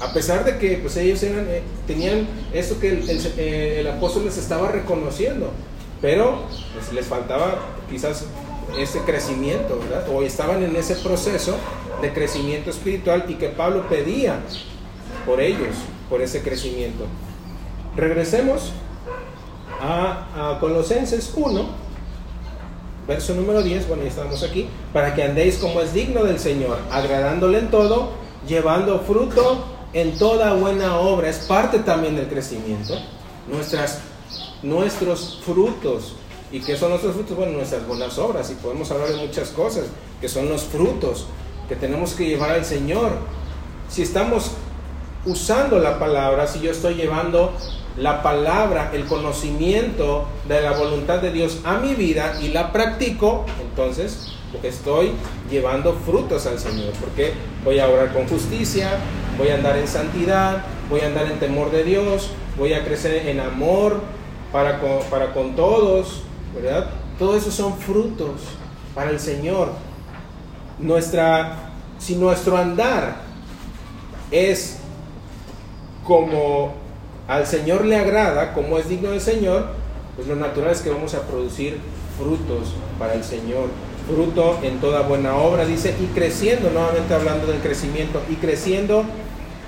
A 0.00 0.12
pesar 0.12 0.44
de 0.44 0.58
que 0.58 0.76
pues, 0.76 0.96
ellos 0.96 1.22
eh, 1.24 1.62
tenían 1.86 2.28
eso 2.52 2.78
que 2.78 3.02
eh, 3.36 3.80
el, 3.80 3.88
apóstol 3.88 4.26
les 4.26 4.38
estaba 4.38 4.70
reconociendo, 4.70 5.50
pero 6.00 6.42
pues, 6.72 6.92
les 6.92 7.06
faltaba 7.06 7.58
quizás 7.90 8.24
ese 8.78 9.00
crecimiento, 9.00 9.80
¿verdad? 9.80 10.08
O 10.08 10.22
estaban 10.22 10.62
en 10.62 10.76
ese 10.76 10.94
proceso 10.96 11.56
de 12.00 12.12
crecimiento 12.12 12.70
espiritual 12.70 13.24
y 13.28 13.34
que 13.34 13.48
Pablo 13.48 13.88
pedía 13.88 14.38
por 15.26 15.40
ellos, 15.40 15.74
por 16.08 16.22
ese 16.22 16.42
crecimiento. 16.42 17.04
Regresemos 17.96 18.72
a, 19.80 20.52
a 20.54 20.60
Colosenses 20.60 21.32
1, 21.34 21.66
verso 23.08 23.34
número 23.34 23.62
10, 23.62 23.88
bueno, 23.88 24.04
ya 24.04 24.10
estamos 24.10 24.44
aquí, 24.44 24.68
para 24.92 25.14
que 25.16 25.24
andéis 25.24 25.56
como 25.56 25.80
es 25.80 25.92
digno 25.92 26.22
del 26.22 26.38
Señor, 26.38 26.78
agradándole 26.88 27.58
en 27.58 27.70
todo, 27.70 28.12
llevando 28.46 29.00
fruto 29.00 29.77
en 29.92 30.18
toda 30.18 30.52
buena 30.54 30.98
obra, 30.98 31.28
es 31.28 31.38
parte 31.38 31.78
también 31.80 32.16
del 32.16 32.28
crecimiento. 32.28 32.94
Nuestras, 33.50 34.00
nuestros 34.62 35.40
frutos. 35.44 36.14
¿Y 36.50 36.60
qué 36.60 36.76
son 36.76 36.90
nuestros 36.90 37.14
frutos? 37.14 37.36
Bueno, 37.36 37.52
nuestras 37.52 37.86
buenas 37.86 38.18
obras. 38.18 38.50
Y 38.50 38.54
podemos 38.54 38.90
hablar 38.90 39.08
de 39.08 39.16
muchas 39.16 39.48
cosas, 39.50 39.84
que 40.20 40.28
son 40.28 40.48
los 40.48 40.64
frutos 40.64 41.26
que 41.68 41.76
tenemos 41.76 42.14
que 42.14 42.26
llevar 42.26 42.50
al 42.50 42.64
Señor. 42.64 43.12
Si 43.88 44.02
estamos 44.02 44.52
usando 45.24 45.78
la 45.78 45.98
palabra, 45.98 46.46
si 46.46 46.60
yo 46.60 46.70
estoy 46.70 46.94
llevando 46.94 47.52
la 47.96 48.22
palabra, 48.22 48.90
el 48.94 49.06
conocimiento 49.06 50.26
de 50.46 50.60
la 50.62 50.72
voluntad 50.72 51.20
de 51.20 51.32
Dios 51.32 51.58
a 51.64 51.78
mi 51.78 51.94
vida 51.94 52.38
y 52.40 52.48
la 52.48 52.72
practico, 52.72 53.44
entonces 53.60 54.28
estoy 54.62 55.12
llevando 55.50 55.94
frutos 55.94 56.46
al 56.46 56.58
Señor, 56.58 56.92
porque 57.00 57.32
voy 57.64 57.78
a 57.78 57.88
orar 57.88 58.12
con 58.12 58.26
justicia, 58.28 58.98
voy 59.38 59.48
a 59.48 59.54
andar 59.54 59.76
en 59.76 59.86
santidad, 59.86 60.64
voy 60.90 61.00
a 61.00 61.06
andar 61.06 61.26
en 61.26 61.38
temor 61.38 61.70
de 61.70 61.84
Dios, 61.84 62.30
voy 62.58 62.74
a 62.74 62.84
crecer 62.84 63.28
en 63.28 63.40
amor 63.40 64.00
para 64.52 64.80
con, 64.80 64.98
para 65.10 65.32
con 65.32 65.54
todos, 65.54 66.22
¿verdad? 66.54 66.90
Todo 67.18 67.36
eso 67.36 67.50
son 67.50 67.78
frutos 67.78 68.42
para 68.94 69.10
el 69.10 69.20
Señor. 69.20 69.70
Nuestra, 70.78 71.70
si 71.98 72.16
nuestro 72.16 72.56
andar 72.56 73.16
es 74.30 74.78
como 76.04 76.74
al 77.28 77.46
Señor 77.46 77.84
le 77.84 77.96
agrada, 77.96 78.52
como 78.54 78.78
es 78.78 78.88
digno 78.88 79.10
del 79.10 79.20
Señor, 79.20 79.66
pues 80.16 80.26
lo 80.26 80.34
natural 80.34 80.72
es 80.72 80.80
que 80.80 80.90
vamos 80.90 81.14
a 81.14 81.22
producir 81.22 81.78
frutos 82.18 82.74
para 82.98 83.14
el 83.14 83.22
Señor 83.22 83.68
fruto 84.08 84.58
en 84.62 84.78
toda 84.80 85.02
buena 85.02 85.36
obra, 85.36 85.66
dice, 85.66 85.94
y 86.00 86.06
creciendo, 86.06 86.70
nuevamente 86.70 87.14
hablando 87.14 87.46
del 87.46 87.60
crecimiento, 87.60 88.22
y 88.30 88.36
creciendo 88.36 89.04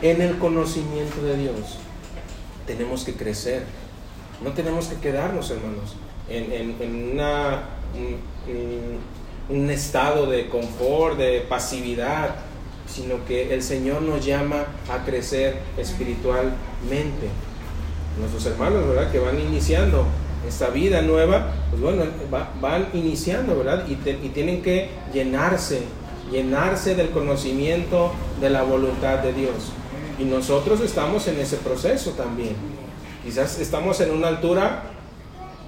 en 0.03 0.23
el 0.23 0.39
conocimiento 0.39 1.23
de 1.23 1.37
Dios. 1.37 1.79
Tenemos 2.67 3.05
que 3.05 3.15
crecer, 3.15 3.65
no 4.43 4.53
tenemos 4.53 4.87
que 4.87 4.97
quedarnos, 4.97 5.51
hermanos, 5.51 5.97
en, 6.29 6.77
un, 9.49 9.71
estado 9.71 10.27
de 10.27 10.49
confort, 10.49 11.19
de 11.19 11.41
pasividad, 11.41 12.37
sino 12.87 13.25
que 13.27 13.53
el 13.53 13.63
Señor 13.63 14.03
nos 14.03 14.25
llama 14.25 14.67
a 14.89 15.05
crecer 15.05 15.59
espiritualmente. 15.77 17.29
Nuestros 18.19 18.47
hermanos, 18.47 18.87
¿verdad? 18.87 19.11
Que 19.11 19.19
van 19.19 19.39
iniciando 19.41 20.07
esta 20.49 20.69
vida 20.71 21.03
nueva, 21.03 21.53
pues 21.71 21.83
bueno, 21.83 22.05
van 22.61 22.89
iniciando, 22.95 23.57
¿verdad? 23.59 23.87
Y, 23.89 23.93
y, 23.93 24.31
tienen 24.31 24.63
que 24.63 24.89
llenarse, 25.13 25.83
llenarse 26.31 26.95
del 26.95 27.11
conocimiento 27.11 28.13
de 28.41 28.51
la 28.51 28.63
voluntad 28.63 29.19
de 29.19 29.33
Dios. 29.33 29.73
Y 30.21 30.25
nosotros 30.25 30.81
estamos 30.83 31.27
en 31.29 31.41
ese 31.41 31.57
proceso 31.57 32.11
también. 32.11 32.55
Quizás 33.25 33.59
estamos 33.59 34.01
en 34.03 34.11
una 34.11 34.29
altura 34.29 34.83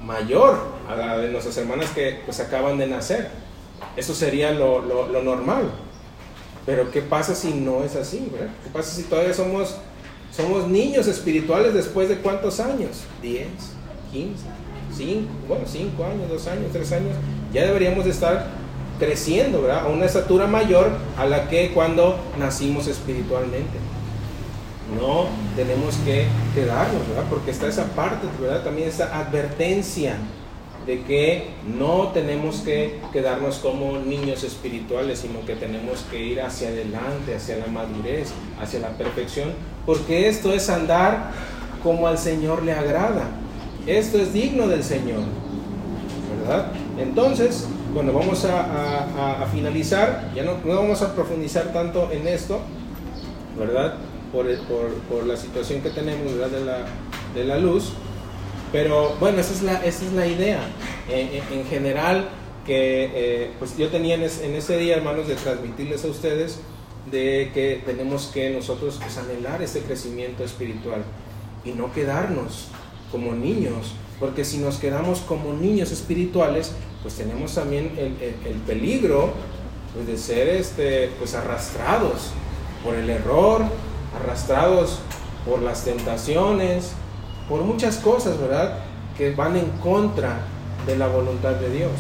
mayor 0.05 0.59
a 0.89 0.95
la 0.95 1.19
de 1.19 1.31
nuestras 1.31 1.57
hermanas 1.57 1.91
que 1.91 2.21
pues 2.27 2.39
acaban 2.41 2.77
de 2.77 2.87
nacer. 2.87 3.31
Eso 3.97 4.15
sería 4.15 4.53
lo, 4.53 4.83
lo, 4.83 5.23
normal. 5.23 5.71
Pero 6.67 6.91
¿qué 6.91 7.01
pasa 7.01 7.35
si 7.35 7.55
no 7.55 7.83
es 7.83 7.97
así? 7.97 8.31
¿Qué 8.63 8.71
pasa 8.71 8.95
si 8.95 9.05
todavía 9.05 9.33
somos, 9.33 9.77
somos 10.31 10.69
niños 10.69 11.07
espirituales 11.07 11.73
después 11.73 12.11
de 12.11 12.19
cuántos 12.19 12.61
años? 12.61 13.05
¿10? 13.23 13.47
¿15? 14.13 14.29
5? 14.95 15.29
Bueno, 15.49 15.65
5 15.67 16.05
años, 16.05 16.29
2 16.29 16.47
años, 16.49 16.67
3 16.73 16.93
años. 16.93 17.17
Ya 17.55 17.65
deberíamos 17.65 18.05
de 18.05 18.11
estar 18.11 18.49
creciendo, 18.99 19.63
¿verdad? 19.63 19.87
A 19.87 19.89
una 19.89 20.05
estatura 20.05 20.47
mayor 20.47 20.91
a 21.17 21.25
la 21.27 21.49
que 21.49 21.73
cuando 21.73 22.19
nacimos 22.39 22.87
espiritualmente. 22.87 23.92
No 25.01 25.27
tenemos 25.57 25.97
que 26.05 26.27
quedarnos, 26.55 27.09
¿verdad? 27.09 27.25
Porque 27.31 27.51
está 27.51 27.67
esa 27.67 27.87
parte, 27.95 28.27
¿verdad? 28.41 28.63
También 28.63 28.89
esa 28.89 29.19
advertencia 29.19 30.17
de 30.87 31.03
que 31.03 31.51
no 31.79 32.09
tenemos 32.09 32.57
que 32.57 33.01
quedarnos 33.13 33.59
como 33.59 33.99
niños 33.99 34.43
espirituales, 34.43 35.21
sino 35.21 35.45
que 35.47 35.55
tenemos 35.55 36.01
que 36.11 36.21
ir 36.21 36.41
hacia 36.41 36.69
adelante, 36.69 37.37
hacia 37.37 37.59
la 37.59 37.67
madurez, 37.67 38.33
hacia 38.61 38.81
la 38.81 38.89
perfección, 38.91 39.51
porque 39.87 40.29
esto 40.29 40.53
es 40.53 40.69
andar 40.69 41.31
como 41.83 42.09
al 42.09 42.19
Señor 42.19 42.63
le 42.65 42.73
agrada. 42.73 43.31
Esto 43.87 44.19
es 44.19 44.33
digno 44.33 44.67
del 44.69 44.83
Señor, 44.83 45.23
¿verdad? 46.41 46.73
Entonces, 46.99 47.67
bueno, 47.95 48.13
vamos 48.13 48.45
a, 48.45 49.47
finalizar, 49.53 50.31
ya 50.35 50.43
no, 50.43 50.59
no, 50.65 50.77
vamos 50.77 51.03
a 51.03 51.15
profundizar 51.15 51.73
tanto 51.73 52.11
en 52.11 52.27
esto, 52.27 52.61
¿verdad? 53.59 53.95
Por, 54.33 54.47
por, 55.11 55.27
la 55.27 55.37
situación 55.37 55.83
que 55.83 55.91
tenemos, 55.91 56.33
¿verdad? 56.33 56.59
De 56.59 56.65
la, 56.65 56.87
de 57.35 57.45
la 57.45 57.59
luz, 57.59 57.93
pero 58.73 59.15
bueno, 59.21 59.39
esa 59.39 59.53
es 59.53 59.63
la, 59.63 59.85
esa 59.85 60.07
es 60.07 60.13
la 60.15 60.27
idea. 60.27 60.61
En, 61.09 61.67
general, 61.67 62.31
que 62.65 63.11
eh, 63.15 63.51
pues 63.59 63.77
yo 63.77 63.89
tenía 63.89 64.15
en, 64.15 64.23
ese 64.23 64.79
día, 64.79 64.97
hermanos, 64.97 65.29
de 65.29 65.35
transmitirles 65.35 66.05
a 66.07 66.09
ustedes 66.09 66.61
de 67.11 67.51
que 67.53 67.83
tenemos 67.85 68.31
que 68.33 68.51
nosotros 68.51 68.99
pues, 69.01 69.19
anhelar 69.19 69.61
ese 69.61 69.83
crecimiento 69.83 70.45
espiritual 70.45 71.03
y 71.65 71.73
no 71.73 71.93
quedarnos 71.93 72.69
como 73.11 73.35
niños, 73.35 73.93
porque 74.19 74.45
si 74.45 74.59
nos 74.59 74.79
quedamos 74.79 75.21
como 75.21 75.53
niños 75.53 75.91
espirituales, 75.91 76.73
pues 77.03 77.17
tenemos 77.17 77.55
también 77.55 77.93
el, 77.99 78.17
el, 78.49 78.59
peligro 78.61 79.33
pues, 79.93 80.07
de 80.07 80.17
ser 80.17 80.49
este, 80.49 81.11
pues, 81.19 81.35
arrastrados 81.35 82.31
por 82.83 82.95
el 82.95 83.11
error, 83.11 83.65
arrastrados 84.15 85.01
por 85.47 85.63
las 85.63 85.85
tentaciones, 85.85 86.93
por 87.49 87.63
muchas 87.63 87.97
cosas, 87.97 88.39
¿verdad? 88.39 88.79
Que 89.17 89.35
van 89.35 89.57
en 89.57 89.69
contra 89.83 90.41
de 90.87 90.97
la 90.97 91.09
voluntad 91.09 91.53
de 91.53 91.71
Dios. 91.71 91.93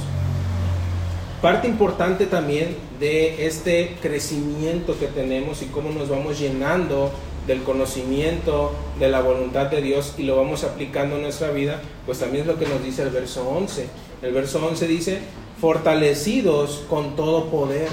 Parte 1.40 1.66
importante 1.66 2.26
también 2.26 2.76
de 3.00 3.46
este 3.46 3.96
crecimiento 4.00 4.96
que 4.98 5.08
tenemos 5.08 5.62
y 5.62 5.66
cómo 5.66 5.90
nos 5.90 6.08
vamos 6.08 6.38
llenando 6.38 7.10
del 7.46 7.64
conocimiento 7.64 8.72
de 9.00 9.08
la 9.08 9.20
voluntad 9.20 9.66
de 9.66 9.82
Dios 9.82 10.14
y 10.18 10.22
lo 10.22 10.36
vamos 10.36 10.62
aplicando 10.62 11.16
en 11.16 11.22
nuestra 11.22 11.50
vida, 11.50 11.80
pues 12.06 12.20
también 12.20 12.42
es 12.42 12.46
lo 12.46 12.58
que 12.58 12.66
nos 12.66 12.82
dice 12.84 13.02
el 13.02 13.10
verso 13.10 13.48
11. 13.48 13.88
El 14.22 14.32
verso 14.32 14.64
11 14.64 14.86
dice, 14.86 15.18
fortalecidos 15.60 16.84
con 16.88 17.16
todo 17.16 17.46
poder. 17.46 17.88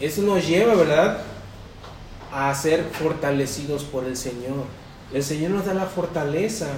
Eso 0.00 0.22
nos 0.22 0.48
lleva, 0.48 0.74
¿verdad? 0.74 1.18
A 2.32 2.54
ser 2.54 2.84
fortalecidos 2.84 3.84
por 3.84 4.04
el 4.04 4.16
Señor. 4.16 4.64
El 5.12 5.22
Señor 5.24 5.50
nos 5.50 5.66
da 5.66 5.74
la 5.74 5.86
fortaleza, 5.86 6.68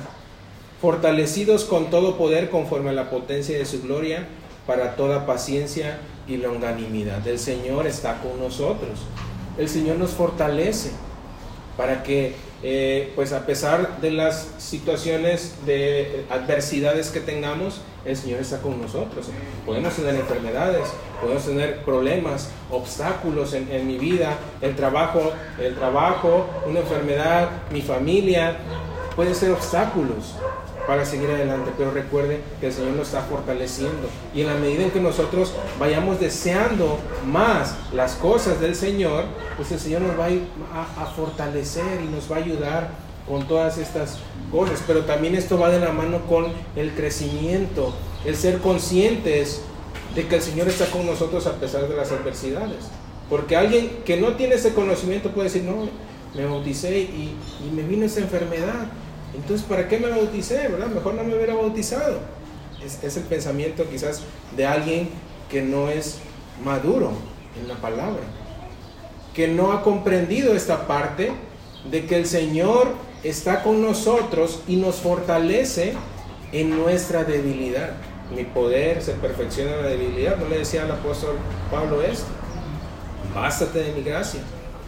fortalecidos 0.81 1.65
con 1.65 1.91
todo 1.91 2.17
poder 2.17 2.49
conforme 2.49 2.91
a 2.91 2.95
la 2.95 3.11
potencia 3.11 3.59
de 3.59 3.67
su 3.67 3.83
gloria, 3.83 4.27
para 4.67 4.97
toda 4.97 5.27
paciencia 5.27 5.99
y 6.27 6.37
longanimidad. 6.37 7.27
El 7.27 7.39
Señor 7.39 7.87
está 7.87 8.21
con 8.21 8.39
nosotros. 8.39 9.01
El 9.59 9.69
Señor 9.69 9.97
nos 9.97 10.11
fortalece 10.13 10.93
para 11.77 12.03
que, 12.03 12.35
eh, 12.63 13.13
pues 13.15 13.33
a 13.33 13.45
pesar 13.47 14.01
de 14.01 14.11
las 14.11 14.49
situaciones 14.59 15.55
de 15.67 16.25
adversidades 16.31 17.11
que 17.11 17.21
tengamos, 17.21 17.81
el 18.05 18.17
Señor 18.17 18.41
está 18.41 18.61
con 18.61 18.81
nosotros. 18.81 19.29
Podemos 19.65 19.95
tener 19.95 20.15
enfermedades, 20.15 20.89
podemos 21.21 21.45
tener 21.45 21.85
problemas, 21.85 22.51
obstáculos 22.71 23.55
en, 23.55 23.71
en 23.71 23.87
mi 23.87 23.99
vida, 23.99 24.39
el 24.61 24.75
trabajo, 24.75 25.33
el 25.59 25.75
trabajo, 25.75 26.47
una 26.67 26.81
enfermedad, 26.81 27.49
mi 27.71 27.83
familia, 27.83 28.57
pueden 29.15 29.35
ser 29.35 29.51
obstáculos 29.53 30.35
para 30.87 31.05
seguir 31.05 31.31
adelante, 31.31 31.71
pero 31.77 31.91
recuerde 31.91 32.41
que 32.61 32.67
el 32.67 32.73
Señor 32.73 32.93
nos 32.93 33.09
está 33.09 33.23
fortaleciendo 33.23 34.09
y 34.35 34.41
en 34.41 34.49
la 34.49 34.55
medida 34.55 34.83
en 34.83 34.91
que 34.91 35.01
nosotros 35.01 35.55
vayamos 35.79 36.19
deseando 36.19 36.99
más 37.27 37.77
las 37.93 38.15
cosas 38.15 38.61
del 38.61 38.75
Señor, 38.75 39.25
pues 39.57 39.71
el 39.73 39.79
Señor 39.79 40.03
nos 40.03 40.19
va 40.19 40.27
a, 40.27 40.31
ir 40.31 40.43
a, 40.99 41.07
fortalecer 41.07 42.01
y 42.03 42.09
nos 42.09 42.31
va 42.31 42.37
a 42.37 42.39
ayudar 42.41 42.91
con 43.27 43.47
todas 43.47 43.79
estas 43.79 44.19
cosas, 44.51 44.83
pero 44.87 45.05
también 45.05 45.35
esto 45.35 45.59
va 45.59 45.71
de 45.71 45.81
la 45.81 45.93
mano 45.93 46.23
con 46.27 46.47
el 46.77 46.93
crecimiento, 46.93 47.95
el 48.25 48.37
ser 48.37 48.59
conscientes 48.59 49.63
de 50.15 50.27
que 50.27 50.37
el 50.37 50.43
Señor 50.43 50.69
está 50.69 50.87
con 50.87 51.07
nosotros 51.07 51.47
a 51.47 51.55
pesar 51.55 51.89
de 51.89 51.97
las 51.97 52.13
adversidades, 52.13 52.89
porque 53.31 53.57
alguien 53.57 54.03
que 54.05 54.21
no 54.21 54.35
tiene 54.35 54.57
ese 54.57 54.75
conocimiento 54.75 55.31
puede 55.31 55.49
decir, 55.49 55.63
no, 55.63 55.89
me 56.35 56.45
bauticé 56.47 56.99
y, 56.99 57.35
y 57.67 57.71
me 57.75 57.83
vino 57.83 58.07
esa 58.07 58.21
enfermedad, 58.21 58.89
entonces, 59.35 59.67
¿para 59.67 59.89
qué 59.89 59.99
me 59.99 60.09
bauticé? 60.09 60.69
Mejor 60.69 61.15
no 61.15 61.25
me 61.25 61.35
hubiera 61.35 61.55
bautizado. 61.55 62.21
Es, 62.85 63.17
el 63.17 63.23
pensamiento 63.25 63.85
quizás 63.89 64.23
de 64.57 64.67
alguien 64.67 65.09
que 65.51 65.63
no 65.63 65.89
es 65.89 66.19
maduro 66.65 67.13
en 67.61 67.69
la 67.69 67.77
palabra, 67.77 68.23
que 69.35 69.49
no 69.49 69.73
ha 69.73 69.83
comprendido 69.83 70.55
esta 70.55 70.87
parte 70.87 71.33
de 71.91 72.07
que 72.07 72.17
el 72.17 72.27
Señor 72.27 72.89
está 73.25 73.63
con 73.63 73.83
nosotros 73.83 74.61
y 74.67 74.77
nos 74.77 74.97
fortalece 74.97 75.95
en 76.53 76.71
nuestra 76.71 77.25
debilidad. 77.25 77.91
Mi 78.35 78.45
poder 78.45 79.03
se 79.03 79.13
perfecciona 79.13 79.73
en 79.73 79.83
la 79.83 79.89
debilidad. 79.89 80.37
¿No 80.37 80.49
le 80.49 80.59
decía 80.59 80.85
al 80.85 80.91
apóstol 80.91 81.37
Pablo 81.71 82.03
esto? 82.03 82.27
Bástate 83.35 83.83
de 83.83 83.93
mi 83.93 84.03
gracia, 84.03 84.41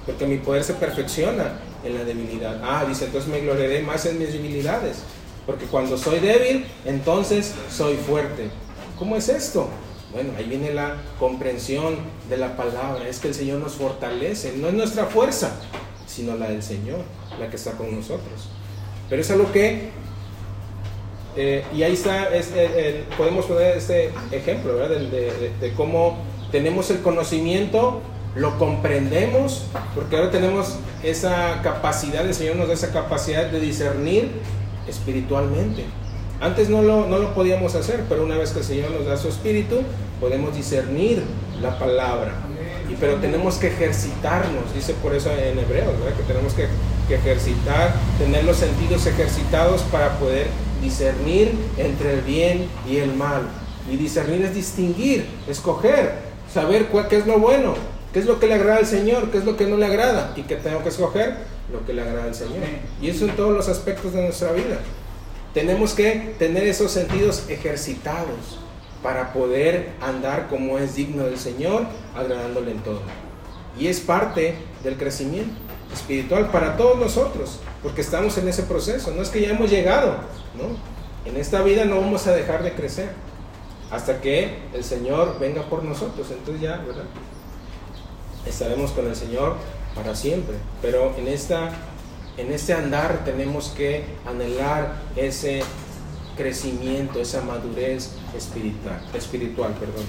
porque 0.07 0.27
mi 0.27 0.39
poder 0.39 0.65
se 0.65 0.75
perfecciona 0.75 1.59
en 1.85 1.95
la 1.95 2.05
debilidad. 2.05 2.61
Ah, 2.63 2.85
dice, 2.87 3.07
entonces 3.07 3.31
me 3.31 3.41
gloriaré 3.41 3.83
más 3.83 4.05
en 4.07 4.19
mis 4.19 4.33
debilidades, 4.33 4.99
porque 5.47 5.67
cuando 5.67 5.97
soy 5.97 6.21
débil, 6.21 6.67
entonces 6.85 7.55
soy 7.71 7.97
fuerte. 7.97 8.51
¿Cómo 8.99 9.17
es 9.17 9.29
esto? 9.29 9.69
Bueno, 10.13 10.33
ahí 10.39 10.45
viene 10.45 10.73
la 10.73 10.97
comprensión 11.19 11.97
de 12.29 12.37
la 12.37 12.57
palabra, 12.57 13.09
es 13.09 13.19
que 13.19 13.29
el 13.29 13.35
Señor 13.35 13.59
nos 13.59 13.73
fortalece, 13.73 14.55
no 14.57 14.69
es 14.69 14.75
nuestra 14.75 15.07
fuerza, 15.07 15.57
sino 16.15 16.37
la 16.37 16.49
del 16.49 16.63
Señor, 16.63 17.01
la 17.39 17.49
que 17.49 17.57
está 17.57 17.73
con 17.73 17.95
nosotros. 17.95 18.49
Pero 19.09 19.23
es 19.23 19.31
algo 19.31 19.51
que, 19.53 19.91
eh, 21.37 21.65
y 21.75 21.83
ahí 21.83 21.93
está, 21.93 22.29
podemos 23.17 23.47
poner 23.47 23.77
este 23.77 24.11
ejemplo, 24.31 24.77
¿verdad? 24.77 24.97
de 24.99 25.73
cómo 25.77 26.19
tenemos 26.51 26.91
el 26.91 27.01
conocimiento 27.01 28.01
lo 28.37 28.59
comprendemos, 28.59 29.67
porque 29.95 30.17
ahora 30.17 30.31
tenemos 30.31 30.77
esa 31.03 31.61
capacidad, 31.63 32.27
el 32.27 32.35
Señor 32.35 32.57
nos 32.57 32.69
da 32.69 32.75
esa 32.75 32.93
capacidad 32.93 33.47
de 33.47 33.61
discernir 33.61 34.31
espiritualmente. 34.89 35.85
Antes 36.41 36.69
no 36.69 36.83
lo, 36.83 37.07
no 37.07 37.19
lo 37.19 37.33
podíamos 37.33 37.75
hacer, 37.77 38.05
pero 38.09 38.25
una 38.25 38.37
vez 38.37 38.51
que 38.51 38.59
el 38.59 38.65
Señor 38.65 38.91
nos 38.91 39.07
da 39.07 39.17
su 39.17 39.29
espíritu, 39.29 39.83
podemos 40.21 40.55
discernir 40.55 41.23
la 41.63 41.79
palabra. 41.79 42.35
Pero 43.01 43.17
tenemos 43.17 43.57
que 43.57 43.69
ejercitarnos, 43.69 44.75
dice 44.75 44.95
por 44.95 45.15
eso 45.15 45.31
en 45.33 45.59
Hebreos, 45.59 45.93
que 46.17 46.23
tenemos 46.25 46.55
que, 46.55 46.69
que 47.09 47.17
ejercitar, 47.17 47.95
tener 48.19 48.45
los 48.45 48.57
sentidos 48.57 49.07
ejercitados 49.07 49.83
para 49.83 50.19
poder 50.19 50.47
discernir 50.83 51.53
entre 51.77 52.15
el 52.15 52.21
bien 52.21 52.69
y 52.89 52.99
el 52.99 53.15
mal. 53.15 53.43
Y 53.91 53.97
discernir 53.97 54.43
es 54.43 54.55
distinguir, 54.55 55.27
escoger, 55.49 56.13
saber 56.53 56.87
cuál, 56.87 57.09
qué 57.09 57.17
es 57.17 57.27
lo 57.27 57.39
bueno, 57.39 57.75
¿Qué 58.15 58.21
es 58.21 58.27
lo 58.27 58.39
que 58.39 58.47
le 58.47 58.55
agrada 58.55 58.79
al 58.79 58.87
Señor? 58.87 59.33
¿Qué 59.33 59.39
es 59.39 59.45
lo 59.45 59.57
que 59.57 59.67
no 59.67 59.77
le 59.77 59.87
agrada? 59.87 60.33
¿Y 60.37 60.43
que 60.43 60.55
tengo 60.55 60.85
que 60.85 60.91
escoger? 60.91 61.35
Lo 61.73 61.85
que 61.85 61.93
le 61.93 62.03
agrada 62.03 62.27
al 62.27 62.35
Señor. 62.37 62.63
Y 63.03 63.11
eso 63.11 63.25
en 63.25 63.35
todos 63.35 63.53
los 63.53 63.69
aspectos 63.69 64.13
de 64.13 64.23
nuestra 64.23 64.53
vida. 64.53 64.79
Tenemos 65.53 65.95
que 65.95 66.37
tener 66.39 66.63
esos 66.63 66.93
sentidos 66.93 67.47
ejercitados 67.49 68.61
para 69.05 69.35
poder 69.35 69.91
andar 70.01 70.49
como 70.49 70.79
es 70.79 70.97
digno 70.97 71.25
del 71.25 71.39
Señor, 71.39 71.87
agradándole 72.17 72.71
en 72.71 72.79
todo. 72.79 73.03
Y 73.79 73.89
es 73.89 74.01
parte 74.01 74.57
del 74.83 74.97
crecimiento 74.97 75.55
espiritual 75.93 76.51
para 76.51 76.79
todos 76.79 76.99
nosotros, 76.99 77.61
porque 77.83 78.01
estamos 78.01 78.39
en 78.39 78.49
ese 78.49 78.63
proceso. 78.63 79.13
No 79.13 79.21
es 79.21 79.29
que 79.29 79.43
ya 79.43 79.51
hemos 79.51 79.71
llegado, 79.71 80.17
¿no? 80.57 81.31
En 81.31 81.37
esta 81.37 81.61
vida 81.61 81.85
no 81.85 82.01
vamos 82.01 82.27
a 82.27 82.33
dejar 82.33 82.63
de 82.63 82.73
crecer 82.73 83.11
hasta 83.91 84.23
que 84.23 84.59
el 84.73 84.83
Señor 84.83 85.39
venga 85.39 85.63
por 85.69 85.85
nosotros. 85.85 86.31
Entonces 86.31 86.63
ya, 86.63 86.79
¿verdad? 86.79 87.05
estaremos 88.47 88.91
con 88.93 89.07
el 89.07 89.17
Señor 89.17 89.57
para 89.95 90.15
siempre. 90.15 90.57
Pero 90.83 91.15
en, 91.19 91.29
esta, 91.29 91.71
en 92.37 92.53
este 92.53 92.73
andar 92.73 93.25
tenemos 93.25 93.69
que 93.77 94.05
anhelar 94.27 94.95
ese 95.17 95.63
crecimiento, 96.37 97.21
esa 97.21 97.43
madurez 97.43 98.11
espiritual, 98.37 99.01
espiritual 99.15 99.73
perdón. 99.75 100.05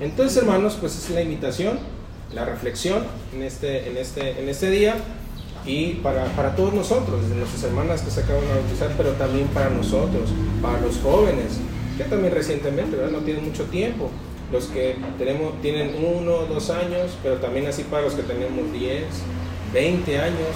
Entonces, 0.00 0.38
hermanos, 0.38 0.76
pues 0.80 0.96
es 0.96 1.10
la 1.10 1.22
invitación, 1.22 1.78
la 2.34 2.44
reflexión 2.44 3.04
en 3.34 3.42
este, 3.42 3.88
en 3.88 3.96
este, 3.96 4.40
en 4.40 4.48
este 4.48 4.70
día 4.70 4.96
y 5.66 5.94
para, 5.94 6.24
para 6.36 6.56
todos 6.56 6.72
nosotros, 6.72 7.22
desde 7.22 7.34
nuestras 7.36 7.64
hermanas 7.64 8.02
que 8.02 8.10
se 8.10 8.20
acaban 8.20 8.42
de 8.42 8.54
bautizar, 8.54 8.90
pero 8.96 9.10
también 9.12 9.46
para 9.48 9.68
nosotros, 9.70 10.30
para 10.62 10.80
los 10.80 10.98
jóvenes, 10.98 11.60
que 11.98 12.04
también 12.04 12.32
recientemente, 12.32 12.96
¿verdad? 12.96 13.12
No 13.12 13.18
tienen 13.18 13.44
mucho 13.44 13.64
tiempo, 13.64 14.10
los 14.50 14.66
que 14.66 14.96
tenemos, 15.18 15.60
tienen 15.60 15.94
uno, 16.02 16.46
dos 16.46 16.70
años, 16.70 17.16
pero 17.22 17.36
también 17.36 17.66
así 17.66 17.84
para 17.84 18.02
los 18.02 18.14
que 18.14 18.22
tenemos 18.22 18.72
10, 18.72 19.04
20 19.72 20.18
años, 20.18 20.48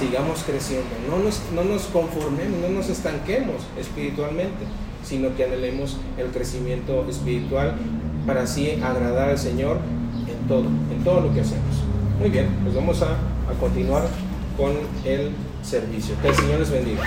sigamos 0.00 0.42
creciendo, 0.44 0.88
no 1.10 1.22
nos, 1.22 1.42
no 1.54 1.62
nos 1.62 1.82
conformemos, 1.84 2.58
no 2.58 2.70
nos 2.70 2.88
estanquemos 2.88 3.56
espiritualmente, 3.78 4.64
sino 5.04 5.36
que 5.36 5.44
anhelemos 5.44 5.98
el 6.16 6.28
crecimiento 6.28 7.06
espiritual 7.08 7.74
para 8.26 8.42
así 8.42 8.80
agradar 8.82 9.28
al 9.28 9.38
Señor 9.38 9.78
en 10.26 10.48
todo, 10.48 10.64
en 10.64 11.04
todo 11.04 11.20
lo 11.20 11.34
que 11.34 11.42
hacemos. 11.42 11.84
Muy 12.18 12.30
bien, 12.30 12.48
pues 12.62 12.74
vamos 12.74 13.02
a, 13.02 13.12
a 13.12 13.60
continuar 13.60 14.08
con 14.56 14.72
el 15.04 15.32
servicio. 15.62 16.14
Que 16.22 16.28
el 16.28 16.34
Señor 16.34 16.60
les 16.60 16.70
bendiga. 16.70 17.02